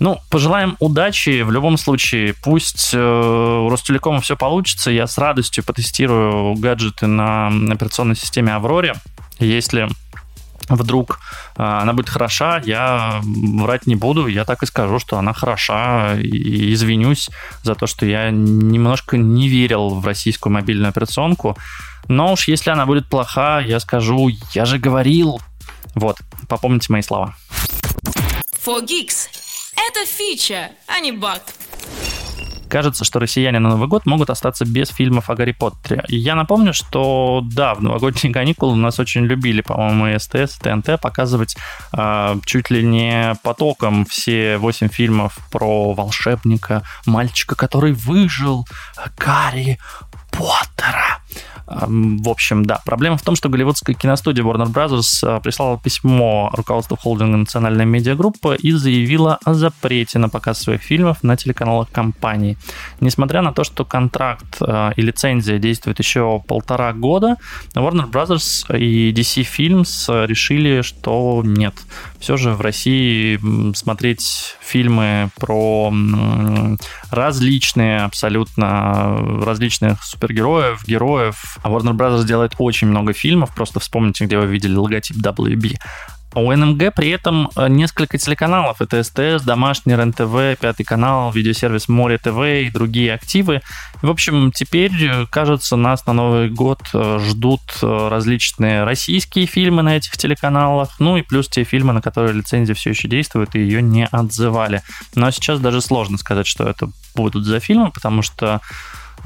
Ну, 0.00 0.20
пожелаем 0.30 0.76
удачи. 0.78 1.42
В 1.42 1.50
любом 1.50 1.76
случае, 1.76 2.34
пусть 2.42 2.90
э, 2.94 2.98
у 2.98 3.68
Ростелекома 3.68 4.20
все 4.20 4.36
получится. 4.36 4.90
Я 4.90 5.06
с 5.06 5.18
радостью 5.18 5.64
потестирую 5.64 6.54
гаджеты 6.54 7.06
на 7.06 7.48
операционной 7.48 8.14
системе 8.14 8.54
Авроре. 8.54 8.94
Если 9.40 9.88
вдруг 10.68 11.18
э, 11.56 11.62
она 11.62 11.92
будет 11.94 12.08
хороша, 12.08 12.62
я 12.64 13.20
врать 13.24 13.86
не 13.86 13.96
буду, 13.96 14.26
я 14.26 14.44
так 14.44 14.62
и 14.62 14.66
скажу, 14.66 14.98
что 15.00 15.18
она 15.18 15.32
хороша, 15.32 16.16
и 16.16 16.72
извинюсь 16.72 17.30
за 17.62 17.74
то, 17.74 17.86
что 17.86 18.06
я 18.06 18.30
немножко 18.30 19.16
не 19.16 19.48
верил 19.48 19.90
в 19.90 20.06
российскую 20.06 20.52
мобильную 20.52 20.90
операционку. 20.90 21.56
Но 22.06 22.32
уж 22.32 22.48
если 22.48 22.70
она 22.70 22.86
будет 22.86 23.08
плоха, 23.08 23.60
я 23.60 23.80
скажу, 23.80 24.30
я 24.52 24.64
же 24.64 24.78
говорил. 24.78 25.40
Вот, 25.94 26.18
попомните 26.48 26.92
мои 26.92 27.02
слова. 27.02 27.34
For 28.64 28.84
Geeks. 28.84 29.37
Это 29.86 30.04
фича, 30.06 30.70
а 30.86 31.00
не 31.00 31.12
баг. 31.12 31.42
Кажется, 32.68 33.04
что 33.04 33.18
россияне 33.18 33.60
на 33.60 33.70
Новый 33.70 33.88
год 33.88 34.04
могут 34.04 34.28
остаться 34.28 34.66
без 34.66 34.88
фильмов 34.88 35.30
о 35.30 35.34
Гарри 35.34 35.52
Поттере. 35.52 36.04
Я 36.08 36.34
напомню, 36.34 36.74
что 36.74 37.40
да, 37.42 37.74
в 37.74 37.82
новогодние 37.82 38.32
каникулы 38.32 38.72
у 38.72 38.76
нас 38.76 38.98
очень 38.98 39.24
любили, 39.24 39.62
по-моему, 39.62 40.18
СТС, 40.18 40.58
ТНТ 40.58 41.00
показывать 41.00 41.56
э, 41.96 42.36
чуть 42.44 42.70
ли 42.70 42.82
не 42.82 43.34
потоком 43.42 44.04
все 44.04 44.58
восемь 44.58 44.88
фильмов 44.88 45.38
про 45.50 45.94
волшебника, 45.94 46.82
мальчика, 47.06 47.54
который 47.54 47.92
выжил, 47.92 48.66
Гарри 49.16 49.78
Поттера. 50.30 51.07
В 51.70 52.28
общем, 52.28 52.64
да, 52.64 52.80
проблема 52.84 53.18
в 53.18 53.22
том, 53.22 53.36
что 53.36 53.50
голливудская 53.50 53.94
киностудия 53.94 54.42
Warner 54.42 54.72
Bros. 54.72 55.02
А, 55.22 55.38
прислала 55.38 55.78
письмо 55.78 56.50
руководству 56.54 56.96
холдинга 56.96 57.36
Национальная 57.36 57.84
медиагруппа 57.84 58.54
и 58.54 58.72
заявила 58.72 59.38
о 59.44 59.52
запрете 59.52 60.18
на 60.18 60.30
показ 60.30 60.62
своих 60.62 60.80
фильмов 60.80 61.22
на 61.22 61.36
телеканалах 61.36 61.90
компании. 61.90 62.56
Несмотря 63.00 63.42
на 63.42 63.52
то, 63.52 63.64
что 63.64 63.84
контракт 63.84 64.56
а, 64.62 64.92
и 64.96 65.02
лицензия 65.02 65.58
действуют 65.58 65.98
еще 65.98 66.42
полтора 66.46 66.94
года, 66.94 67.36
Warner 67.74 68.10
Bros. 68.10 68.64
и 68.78 69.12
DC 69.12 69.46
Films 69.46 70.26
решили, 70.26 70.80
что 70.80 71.42
нет. 71.44 71.74
Все 72.18 72.38
же 72.38 72.52
в 72.52 72.62
России 72.62 73.38
смотреть 73.74 74.56
фильмы 74.60 75.28
про 75.36 75.92
различные, 77.10 78.00
абсолютно 78.00 79.18
различных 79.44 80.02
супергероев, 80.02 80.86
героев, 80.86 81.57
а 81.62 81.70
Warner 81.70 81.92
Bros. 81.92 82.24
делает 82.24 82.54
очень 82.58 82.88
много 82.88 83.12
фильмов, 83.12 83.54
просто 83.54 83.80
вспомните, 83.80 84.24
где 84.24 84.38
вы 84.38 84.46
видели 84.46 84.74
логотип 84.74 85.16
WB. 85.16 85.76
А 86.34 86.40
у 86.40 86.54
НМГ 86.54 86.94
при 86.94 87.08
этом 87.08 87.50
э, 87.56 87.68
несколько 87.68 88.18
телеканалов. 88.18 88.82
Это 88.82 89.02
СТС, 89.02 89.42
Домашний, 89.44 89.94
РЕН-ТВ, 89.94 90.60
Пятый 90.60 90.84
канал, 90.84 91.32
видеосервис 91.32 91.88
Море 91.88 92.18
ТВ 92.18 92.38
и 92.38 92.70
другие 92.70 93.14
активы. 93.14 93.62
В 94.02 94.10
общем, 94.10 94.52
теперь, 94.52 94.92
э, 95.02 95.26
кажется, 95.30 95.76
нас 95.76 96.04
на 96.06 96.12
Новый 96.12 96.50
год 96.50 96.80
э, 96.92 97.18
ждут 97.26 97.62
различные 97.80 98.84
российские 98.84 99.46
фильмы 99.46 99.82
на 99.82 99.96
этих 99.96 100.16
телеканалах, 100.18 101.00
ну 101.00 101.16
и 101.16 101.22
плюс 101.22 101.48
те 101.48 101.64
фильмы, 101.64 101.92
на 101.94 102.02
которые 102.02 102.34
лицензия 102.34 102.74
все 102.74 102.90
еще 102.90 103.08
действует 103.08 103.54
и 103.54 103.60
ее 103.60 103.80
не 103.80 104.06
отзывали. 104.06 104.82
Но 105.14 105.30
сейчас 105.30 105.60
даже 105.60 105.80
сложно 105.80 106.18
сказать, 106.18 106.46
что 106.46 106.68
это 106.68 106.90
будут 107.14 107.46
за 107.46 107.58
фильмы, 107.58 107.90
потому 107.90 108.22
что 108.22 108.60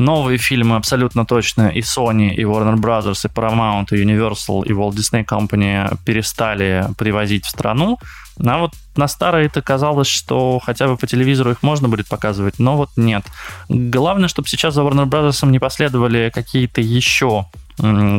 новые 0.05 0.39
фильмы 0.39 0.77
абсолютно 0.77 1.25
точно 1.25 1.69
и 1.69 1.81
Sony, 1.81 2.35
и 2.35 2.43
Warner 2.43 2.77
Bros., 2.77 3.13
и 3.25 3.29
Paramount, 3.29 3.87
и 3.91 4.05
Universal, 4.05 4.65
и 4.67 4.73
Walt 4.73 4.95
Disney 4.95 5.25
Company 5.25 5.97
перестали 6.05 6.89
привозить 6.99 7.45
в 7.47 7.51
страну. 7.51 7.99
А 8.45 8.59
вот 8.59 8.73
на 8.97 9.09
старые 9.09 9.47
это 9.47 9.63
казалось, 9.63 10.09
что 10.09 10.59
хотя 10.59 10.87
бы 10.87 10.97
по 10.97 11.07
телевизору 11.07 11.51
их 11.51 11.63
можно 11.63 11.89
будет 11.89 12.09
показывать, 12.09 12.59
но 12.59 12.77
вот 12.77 12.91
нет. 12.97 13.25
Главное, 13.69 14.29
чтобы 14.29 14.49
сейчас 14.49 14.75
за 14.75 14.83
Warner 14.83 15.07
Bros. 15.07 15.47
не 15.47 15.59
последовали 15.59 16.31
какие-то 16.35 16.81
еще 16.81 17.47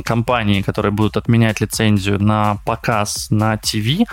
компании, 0.04 0.62
которые 0.62 0.92
будут 0.92 1.18
отменять 1.18 1.62
лицензию 1.62 2.22
на 2.22 2.58
показ 2.66 3.28
на 3.30 3.58
ТВ, 3.58 4.08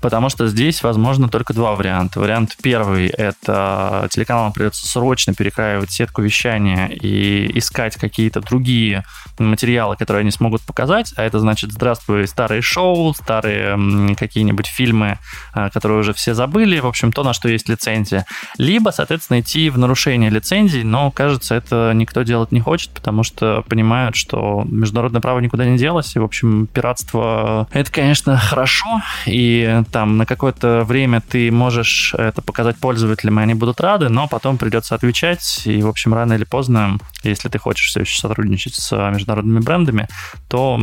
потому 0.00 0.28
что 0.28 0.46
здесь 0.48 0.82
возможно 0.82 1.28
только 1.28 1.52
два 1.52 1.74
варианта. 1.74 2.20
Вариант 2.20 2.56
первый– 2.62 3.06
это 3.08 4.08
телеканалам 4.10 4.52
придется 4.52 4.86
срочно 4.86 5.34
перекраивать 5.34 5.90
сетку 5.90 6.22
вещания 6.22 6.86
и 6.86 7.58
искать 7.58 7.96
какие-то 7.96 8.40
другие 8.40 9.04
материалы, 9.38 9.96
которые 9.96 10.22
они 10.22 10.30
смогут 10.30 10.62
показать, 10.62 11.12
а 11.16 11.24
это 11.24 11.38
значит, 11.38 11.72
здравствуй, 11.72 12.26
старые 12.26 12.62
шоу, 12.62 13.14
старые 13.14 14.14
какие-нибудь 14.16 14.66
фильмы, 14.66 15.18
а, 15.52 15.70
которые 15.70 16.00
уже 16.00 16.12
все 16.12 16.34
забыли, 16.34 16.78
в 16.80 16.86
общем, 16.86 17.12
то, 17.12 17.22
на 17.22 17.32
что 17.32 17.48
есть 17.48 17.68
лицензия. 17.68 18.26
Либо, 18.58 18.90
соответственно, 18.90 19.40
идти 19.40 19.70
в 19.70 19.78
нарушение 19.78 20.30
лицензий, 20.30 20.82
но, 20.82 21.10
кажется, 21.10 21.54
это 21.54 21.92
никто 21.94 22.22
делать 22.22 22.52
не 22.52 22.60
хочет, 22.60 22.90
потому 22.90 23.22
что 23.22 23.64
понимают, 23.68 24.16
что 24.16 24.64
международное 24.66 25.20
право 25.20 25.40
никуда 25.40 25.64
не 25.64 25.78
делось, 25.78 26.16
и, 26.16 26.18
в 26.18 26.24
общем, 26.24 26.66
пиратство– 26.66 27.68
это, 27.72 27.90
конечно, 27.90 28.36
хорошо, 28.36 29.00
и 29.26 29.82
там 29.90 30.16
на 30.16 30.26
какое-то 30.26 30.84
время 30.84 31.20
ты 31.20 31.50
можешь 31.50 32.14
это 32.14 32.42
показать 32.42 32.76
пользователям, 32.78 33.40
и 33.40 33.42
они 33.42 33.54
будут 33.54 33.80
рады, 33.80 34.08
но 34.08 34.28
потом 34.28 34.58
придется 34.58 34.94
отвечать, 34.94 35.62
и, 35.64 35.82
в 35.82 35.88
общем, 35.88 36.14
рано 36.14 36.34
или 36.34 36.44
поздно, 36.44 36.98
если 37.22 37.48
ты 37.48 37.58
хочешь 37.58 37.88
все 37.88 38.00
еще 38.00 38.18
сотрудничать 38.20 38.74
с 38.74 39.10
международными 39.10 39.60
брендами, 39.60 40.08
то 40.48 40.80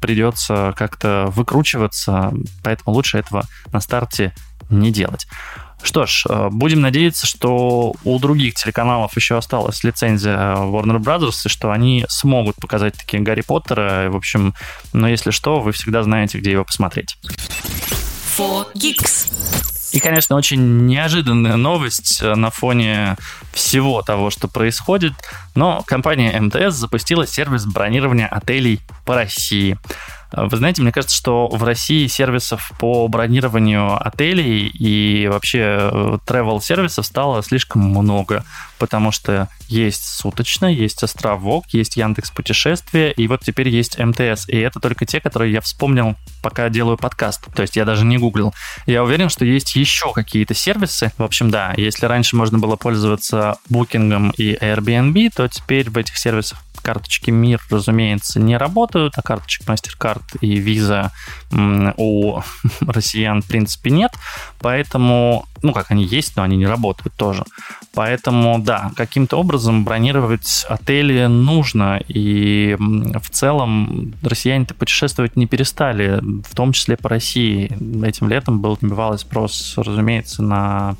придется 0.00 0.74
как-то 0.76 1.32
выкручиваться, 1.34 2.32
поэтому 2.62 2.94
лучше 2.94 3.18
этого 3.18 3.44
на 3.72 3.80
старте 3.80 4.32
не 4.70 4.90
делать. 4.90 5.26
Что 5.82 6.06
ж, 6.06 6.24
э, 6.28 6.48
будем 6.50 6.80
надеяться, 6.80 7.26
что 7.26 7.94
у 8.02 8.18
других 8.18 8.54
телеканалов 8.54 9.14
еще 9.16 9.36
осталась 9.36 9.84
лицензия 9.84 10.56
Warner 10.56 10.98
Bros., 10.98 11.32
и 11.44 11.48
что 11.48 11.70
они 11.70 12.04
смогут 12.08 12.56
показать 12.56 12.94
такие 12.94 13.22
Гарри 13.22 13.42
Поттера. 13.42 14.10
В 14.10 14.16
общем, 14.16 14.54
но 14.92 15.08
если 15.08 15.30
что, 15.30 15.60
вы 15.60 15.72
всегда 15.72 16.02
знаете, 16.02 16.38
где 16.38 16.52
его 16.52 16.64
посмотреть. 16.64 17.16
For 18.36 18.66
Geeks. 18.74 19.32
И, 19.92 20.00
конечно, 20.00 20.36
очень 20.36 20.86
неожиданная 20.86 21.56
новость 21.56 22.20
э, 22.20 22.34
на 22.34 22.50
фоне 22.50 23.16
всего 23.54 24.02
того, 24.02 24.28
что 24.28 24.46
происходит, 24.46 25.14
но 25.54 25.82
компания 25.86 26.38
МТС 26.38 26.74
запустила 26.74 27.26
сервис 27.26 27.64
бронирования 27.64 28.26
отелей 28.26 28.80
по 29.06 29.14
России. 29.14 29.78
Вы 30.32 30.54
знаете, 30.56 30.82
мне 30.82 30.92
кажется, 30.92 31.16
что 31.16 31.48
в 31.48 31.64
России 31.64 32.08
сервисов 32.08 32.72
по 32.78 33.08
бронированию 33.08 33.96
отелей 34.06 34.66
и 34.66 35.28
вообще 35.28 35.60
э, 35.60 36.18
travel 36.26 36.60
сервисов 36.60 37.06
стало 37.06 37.42
слишком 37.42 37.82
много, 37.82 38.44
потому 38.78 39.12
что 39.12 39.48
есть 39.68 40.04
суточно, 40.04 40.66
есть 40.66 41.02
островок, 41.02 41.64
есть 41.72 41.96
Яндекс 41.96 42.30
путешествия, 42.30 43.12
и 43.12 43.26
вот 43.28 43.42
теперь 43.42 43.68
есть 43.68 43.98
МТС. 43.98 44.48
И 44.48 44.56
это 44.56 44.80
только 44.80 45.06
те, 45.06 45.20
которые 45.20 45.52
я 45.52 45.60
вспомнил, 45.60 46.16
пока 46.42 46.68
делаю 46.68 46.96
подкаст. 46.96 47.46
То 47.54 47.62
есть 47.62 47.76
я 47.76 47.84
даже 47.84 48.04
не 48.04 48.18
гуглил. 48.18 48.54
Я 48.86 49.02
уверен, 49.04 49.28
что 49.28 49.44
есть 49.44 49.76
еще 49.76 50.12
какие-то 50.12 50.54
сервисы. 50.54 51.12
В 51.18 51.22
общем, 51.22 51.50
да, 51.50 51.74
если 51.76 52.06
раньше 52.06 52.36
можно 52.36 52.58
было 52.58 52.76
пользоваться 52.76 53.56
Booking 53.70 54.34
и 54.36 54.54
Airbnb, 54.54 55.30
то 55.34 55.48
теперь 55.48 55.90
в 55.90 55.98
этих 55.98 56.16
сервисах 56.16 56.62
карточки 56.86 57.32
МИР, 57.32 57.60
разумеется, 57.68 58.38
не 58.38 58.56
работают, 58.56 59.14
а 59.16 59.22
карточек 59.22 59.66
MasterCard 59.66 60.22
и 60.40 60.60
Visa 60.60 61.10
у 61.96 62.40
россиян, 62.86 63.42
в 63.42 63.46
принципе, 63.46 63.90
нет. 63.90 64.12
Поэтому, 64.60 65.46
ну, 65.62 65.72
как 65.72 65.90
они 65.90 66.04
есть, 66.04 66.36
но 66.36 66.42
они 66.42 66.56
не 66.56 66.66
работают 66.66 67.14
тоже. 67.14 67.44
Поэтому, 67.94 68.58
да, 68.58 68.90
каким-то 68.96 69.36
образом 69.36 69.84
бронировать 69.84 70.66
отели 70.68 71.26
нужно. 71.26 72.00
И 72.08 72.76
в 72.78 73.30
целом 73.30 74.14
россияне-то 74.22 74.74
путешествовать 74.74 75.36
не 75.36 75.46
перестали, 75.46 76.20
в 76.44 76.54
том 76.54 76.72
числе 76.72 76.96
по 76.96 77.08
России. 77.08 77.70
Этим 78.04 78.28
летом 78.28 78.60
был 78.60 78.78
набивалый 78.80 79.18
спрос, 79.18 79.74
разумеется, 79.76 80.42
на 80.42 80.96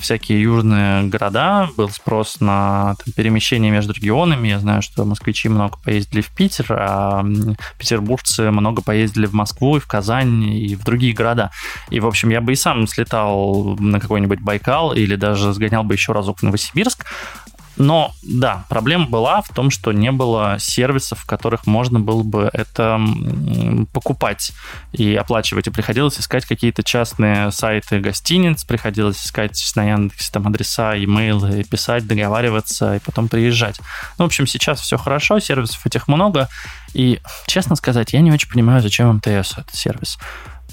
всякие 0.00 0.42
южные 0.42 1.04
города, 1.04 1.68
был 1.76 1.88
спрос 1.90 2.40
на 2.40 2.96
там, 3.04 3.12
перемещение 3.14 3.70
между 3.70 3.92
регионами. 3.92 4.48
Я 4.48 4.58
знаю, 4.58 4.82
что 4.82 5.04
москвичи 5.04 5.48
много 5.48 5.78
поездили 5.78 6.20
в 6.20 6.28
Питер, 6.28 6.66
а 6.70 7.24
петербуржцы 7.78 8.50
много 8.50 8.82
поездили 8.82 9.26
в 9.26 9.32
Москву 9.32 9.76
и 9.76 9.80
в 9.80 9.86
Казань 9.86 10.44
и 10.44 10.74
в 10.74 10.84
другие 10.84 11.14
города. 11.14 11.50
И, 11.90 12.00
в 12.00 12.06
общем, 12.06 12.30
я 12.30 12.40
бы 12.40 12.52
и 12.52 12.56
сам 12.56 12.86
слетал 12.86 13.76
на 13.78 14.00
какой-нибудь 14.00 14.40
Байкал 14.40 14.92
или 14.92 15.16
даже 15.16 15.52
сгонял 15.52 15.84
бы 15.84 15.94
еще 15.94 16.12
разок 16.12 16.40
в 16.40 16.42
Новосибирск, 16.42 17.04
но 17.78 18.12
да, 18.22 18.64
проблема 18.68 19.06
была 19.06 19.40
в 19.42 19.48
том, 19.50 19.70
что 19.70 19.92
не 19.92 20.10
было 20.10 20.56
сервисов, 20.58 21.20
в 21.20 21.26
которых 21.26 21.66
можно 21.66 22.00
было 22.00 22.22
бы 22.22 22.50
это 22.52 23.00
покупать 23.92 24.52
и 24.92 25.14
оплачивать. 25.14 25.68
И 25.68 25.70
приходилось 25.70 26.18
искать 26.18 26.44
какие-то 26.44 26.82
частные 26.82 27.50
сайты 27.52 28.00
гостиниц, 28.00 28.64
приходилось 28.64 29.24
искать 29.24 29.72
на 29.76 29.90
Яндексе 29.90 30.32
там 30.32 30.46
адреса, 30.48 30.96
имейлы, 30.96 31.64
писать, 31.64 32.06
договариваться 32.06 32.96
и 32.96 32.98
потом 32.98 33.28
приезжать. 33.28 33.80
Ну, 34.18 34.24
в 34.24 34.26
общем, 34.26 34.46
сейчас 34.46 34.80
все 34.80 34.98
хорошо, 34.98 35.38
сервисов 35.38 35.86
этих 35.86 36.08
много. 36.08 36.48
И, 36.94 37.20
честно 37.46 37.76
сказать, 37.76 38.12
я 38.12 38.20
не 38.20 38.32
очень 38.32 38.50
понимаю, 38.50 38.82
зачем 38.82 39.14
МТС 39.16 39.52
этот 39.52 39.74
сервис. 39.74 40.18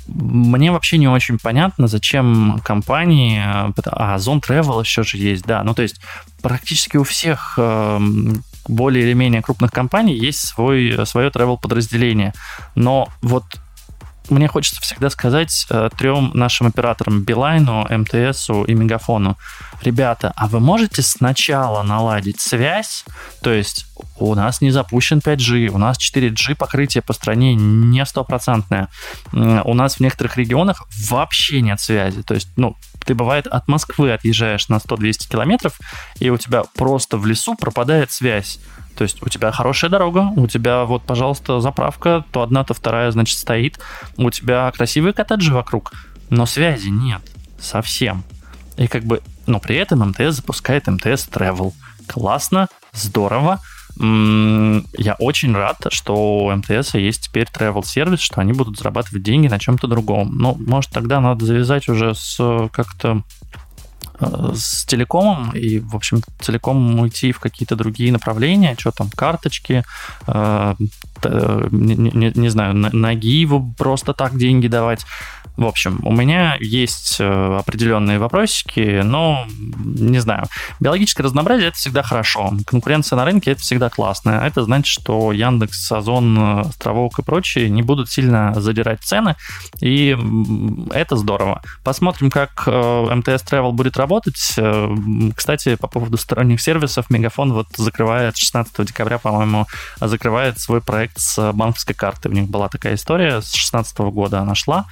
Мне 0.07 0.71
вообще 0.71 0.97
не 0.97 1.07
очень 1.07 1.39
понятно, 1.39 1.87
зачем 1.87 2.61
компании, 2.63 3.41
а 3.43 4.17
Zone 4.17 4.41
Travel 4.41 4.81
еще 4.81 5.03
же 5.03 5.17
есть, 5.17 5.45
да, 5.45 5.63
ну 5.63 5.73
то 5.73 5.81
есть 5.81 5.99
практически 6.41 6.97
у 6.97 7.03
всех 7.03 7.55
эм, 7.57 8.43
более 8.67 9.05
или 9.05 9.13
менее 9.13 9.41
крупных 9.41 9.71
компаний 9.71 10.15
есть 10.15 10.39
свой, 10.39 11.05
свое 11.05 11.29
travel 11.29 11.59
подразделение, 11.59 12.33
но 12.75 13.09
вот 13.21 13.43
мне 14.29 14.47
хочется 14.47 14.81
всегда 14.81 15.09
сказать 15.09 15.65
э, 15.69 15.89
трем 15.97 16.31
нашим 16.33 16.67
операторам 16.67 17.23
Билайну, 17.23 17.87
МТСу 17.89 18.63
и 18.63 18.73
Мегафону, 18.73 19.37
ребята, 19.81 20.33
а 20.35 20.47
вы 20.47 20.59
можете 20.59 21.01
сначала 21.01 21.83
наладить 21.83 22.39
связь, 22.39 23.05
то 23.41 23.51
есть 23.51 23.85
у 24.17 24.33
нас 24.35 24.61
не 24.61 24.71
запущен 24.71 25.19
5G, 25.19 25.67
у 25.67 25.77
нас 25.77 25.97
4G 25.97 26.55
покрытие 26.55 27.01
по 27.01 27.13
стране 27.13 27.55
не 27.55 28.05
стопроцентное, 28.05 28.89
у 29.31 29.73
нас 29.73 29.95
в 29.95 29.99
некоторых 29.99 30.37
регионах 30.37 30.87
вообще 31.09 31.61
нет 31.61 31.79
связи, 31.79 32.23
то 32.23 32.33
есть, 32.33 32.49
ну, 32.55 32.75
ты 33.05 33.13
бывает 33.13 33.47
от 33.47 33.67
Москвы 33.67 34.11
отъезжаешь 34.11 34.67
на 34.67 34.77
100-200 34.77 35.29
километров, 35.29 35.79
и 36.19 36.29
у 36.29 36.37
тебя 36.37 36.63
просто 36.75 37.17
в 37.17 37.25
лесу 37.25 37.55
пропадает 37.55 38.11
связь. 38.11 38.59
То 38.95 39.03
есть 39.03 39.21
у 39.21 39.29
тебя 39.29 39.51
хорошая 39.51 39.89
дорога, 39.89 40.31
у 40.35 40.47
тебя 40.47 40.85
вот, 40.85 41.03
пожалуйста, 41.03 41.59
заправка, 41.59 42.23
то 42.31 42.41
одна, 42.41 42.63
то 42.63 42.73
вторая, 42.73 43.11
значит, 43.11 43.37
стоит, 43.37 43.79
у 44.17 44.29
тебя 44.29 44.71
красивые 44.75 45.13
коттеджи 45.13 45.53
вокруг, 45.53 45.93
но 46.29 46.45
связи 46.45 46.89
нет 46.89 47.21
совсем. 47.59 48.23
И 48.77 48.87
как 48.87 49.03
бы, 49.03 49.21
но 49.47 49.59
при 49.59 49.75
этом 49.75 49.99
МТС 49.99 50.35
запускает 50.35 50.87
МТС 50.87 51.27
Travel. 51.29 51.73
Классно, 52.07 52.67
здорово. 52.93 53.59
Я 53.97 55.15
очень 55.19 55.55
рад, 55.55 55.77
что 55.89 56.45
у 56.45 56.51
МТС 56.51 56.95
есть 56.95 57.25
теперь 57.25 57.47
travel 57.47 57.85
сервис, 57.85 58.19
что 58.19 58.41
они 58.41 58.51
будут 58.51 58.77
зарабатывать 58.77 59.23
деньги 59.23 59.47
на 59.47 59.57
чем-то 59.57 59.87
другом. 59.87 60.37
Ну, 60.37 60.57
может, 60.59 60.91
тогда 60.91 61.21
надо 61.21 61.45
завязать 61.45 61.87
уже 61.87 62.13
с 62.13 62.69
как-то 62.73 63.23
Э, 63.55 63.64
с 64.19 64.85
телекомом 64.85 65.51
и, 65.51 65.79
в 65.79 65.95
общем, 65.95 66.21
целиком 66.39 66.99
уйти 66.99 67.31
в 67.31 67.39
какие-то 67.39 67.75
другие 67.75 68.11
направления, 68.11 68.75
что 68.77 68.91
там, 68.91 69.09
карточки, 69.09 69.83
э, 70.27 70.75
не, 71.71 71.95
не, 71.95 72.31
не 72.35 72.49
знаю, 72.49 72.73
на 72.75 73.15
Гиву 73.15 73.73
просто 73.77 74.13
так 74.13 74.37
деньги 74.37 74.67
давать. 74.67 75.05
В 75.57 75.65
общем, 75.65 75.99
у 76.03 76.11
меня 76.11 76.57
есть 76.59 77.17
э, 77.19 77.57
определенные 77.57 78.19
вопросики, 78.19 79.01
но 79.03 79.45
не 79.47 80.19
знаю. 80.19 80.45
Биологическое 80.79 81.25
разнообразие 81.25 81.69
это 81.69 81.77
всегда 81.77 82.03
хорошо. 82.03 82.53
Конкуренция 82.65 83.15
на 83.15 83.25
рынке 83.25 83.51
это 83.51 83.61
всегда 83.61 83.89
классно. 83.89 84.41
Это 84.45 84.63
значит, 84.63 84.87
что 84.87 85.31
Яндекс, 85.31 85.91
Озон, 85.91 86.59
Островок 86.59 87.19
и 87.19 87.23
прочие 87.23 87.69
не 87.69 87.81
будут 87.81 88.11
сильно 88.11 88.53
задирать 88.59 89.01
цены, 89.01 89.35
и 89.79 90.17
это 90.91 91.15
здорово. 91.15 91.61
Посмотрим, 91.83 92.29
как 92.29 92.63
э, 92.67 93.15
МТС 93.15 93.43
Travel 93.43 93.71
будет 93.71 93.97
работать. 93.97 94.53
Э, 94.57 94.89
кстати, 95.35 95.75
по 95.75 95.87
поводу 95.87 96.17
сторонних 96.17 96.61
сервисов, 96.61 97.09
Мегафон 97.09 97.53
вот 97.53 97.67
закрывает 97.77 98.35
16 98.35 98.85
декабря, 98.85 99.17
по-моему, 99.19 99.67
закрывает 100.01 100.59
свой 100.59 100.81
проект 100.81 101.19
с 101.19 101.51
банковской 101.53 101.95
карты. 101.95 102.29
У 102.29 102.33
них 102.33 102.49
была 102.49 102.67
такая 102.67 102.95
история, 102.95 103.41
с 103.41 103.53
16 103.53 103.97
года 103.99 104.41
она 104.41 104.55
шла 104.55 104.85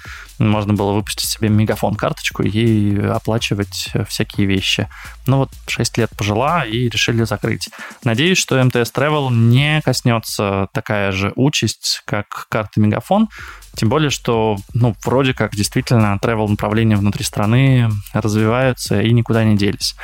можно 0.54 0.74
было 0.74 0.94
выпустить 0.94 1.28
себе 1.28 1.50
мегафон 1.50 1.96
карточку 1.96 2.44
и 2.44 2.98
оплачивать 2.98 3.89
всякие 4.08 4.46
вещи. 4.46 4.88
Ну 5.26 5.38
вот 5.38 5.50
6 5.68 5.98
лет 5.98 6.12
пожила 6.16 6.63
и 6.63 6.88
решили 6.89 7.24
закрыть. 7.24 7.70
Надеюсь, 8.04 8.38
что 8.38 8.63
МТС 8.63 8.92
Travel 8.94 9.34
не 9.34 9.82
коснется 9.82 10.68
такая 10.72 11.12
же 11.12 11.34
участь, 11.36 12.04
как 12.06 12.46
карта 12.50 12.80
Мегафон, 12.80 13.30
тем 13.76 13.89
более, 13.89 14.12
что, 14.12 14.58
ну, 14.74 14.96
вроде 15.04 15.34
как 15.34 15.56
действительно 15.56 16.20
travel 16.22 16.48
направления 16.48 16.96
внутри 16.96 17.24
страны 17.24 17.89
развиваются 18.13 19.02
и 19.02 19.12
никуда 19.12 19.44
не 19.44 19.58
делись. 19.58 19.96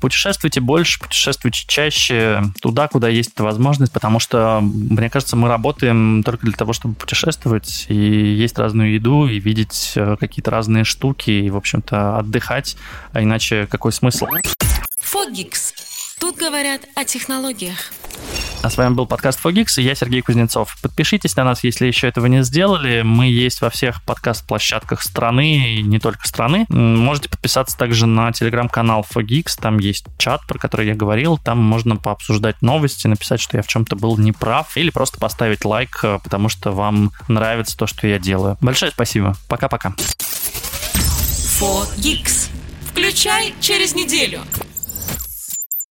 Путешествуйте 0.00 0.60
больше, 0.60 1.00
путешествуйте 1.00 1.64
чаще 1.66 2.42
туда, 2.60 2.88
куда 2.88 3.08
есть 3.08 3.32
эта 3.34 3.44
возможность, 3.44 3.92
потому 3.92 4.18
что, 4.18 4.60
мне 4.60 5.08
кажется, 5.10 5.36
мы 5.36 5.48
работаем 5.48 6.22
только 6.22 6.44
для 6.46 6.54
того, 6.54 6.72
чтобы 6.72 6.94
путешествовать 6.94 7.86
и 7.88 7.94
есть 7.94 8.58
разную 8.58 8.92
еду, 8.94 9.26
и 9.26 9.40
видеть 9.40 9.92
э, 9.96 10.16
какие-то 10.18 10.50
разные 10.50 10.84
штуки, 10.84 11.30
и, 11.30 11.50
в 11.50 11.56
общем-то, 11.56 12.18
отдыхать. 12.18 12.76
А 13.12 13.22
иначе 13.22 13.66
какой 13.70 13.92
смысл? 13.92 14.26
Фогикс. 15.00 15.72
Тут 16.18 16.36
говорят 16.36 16.82
о 16.94 17.04
технологиях. 17.04 17.92
А 18.62 18.70
с 18.70 18.76
вами 18.76 18.94
был 18.94 19.06
подкаст 19.06 19.38
Fogix, 19.44 19.78
и 19.78 19.82
я 19.82 19.94
Сергей 19.94 20.22
Кузнецов. 20.22 20.76
Подпишитесь 20.82 21.36
на 21.36 21.44
нас, 21.44 21.62
если 21.62 21.86
еще 21.86 22.08
этого 22.08 22.26
не 22.26 22.42
сделали. 22.42 23.02
Мы 23.02 23.26
есть 23.26 23.60
во 23.60 23.70
всех 23.70 24.02
подкаст-площадках 24.02 25.02
страны, 25.02 25.76
и 25.76 25.82
не 25.82 25.98
только 25.98 26.26
страны. 26.26 26.66
Можете 26.68 27.28
подписаться 27.28 27.76
также 27.76 28.06
на 28.06 28.32
телеграм-канал 28.32 29.06
Fogix, 29.08 29.56
там 29.60 29.78
есть 29.78 30.06
чат, 30.18 30.40
про 30.46 30.58
который 30.58 30.88
я 30.88 30.94
говорил, 30.94 31.38
там 31.38 31.58
можно 31.58 31.96
пообсуждать 31.96 32.60
новости, 32.62 33.06
написать, 33.06 33.40
что 33.40 33.56
я 33.56 33.62
в 33.62 33.68
чем-то 33.68 33.94
был 33.96 34.18
неправ, 34.18 34.76
или 34.76 34.90
просто 34.90 35.18
поставить 35.18 35.64
лайк, 35.64 36.00
э, 36.02 36.18
потому 36.22 36.48
что 36.48 36.72
вам 36.72 37.12
нравится 37.28 37.76
то, 37.76 37.86
что 37.86 38.06
я 38.06 38.18
делаю. 38.18 38.58
Большое 38.60 38.90
спасибо. 38.90 39.36
Пока-пока. 39.48 39.94
Включай 42.90 43.54
через 43.60 43.94
неделю. 43.94 44.40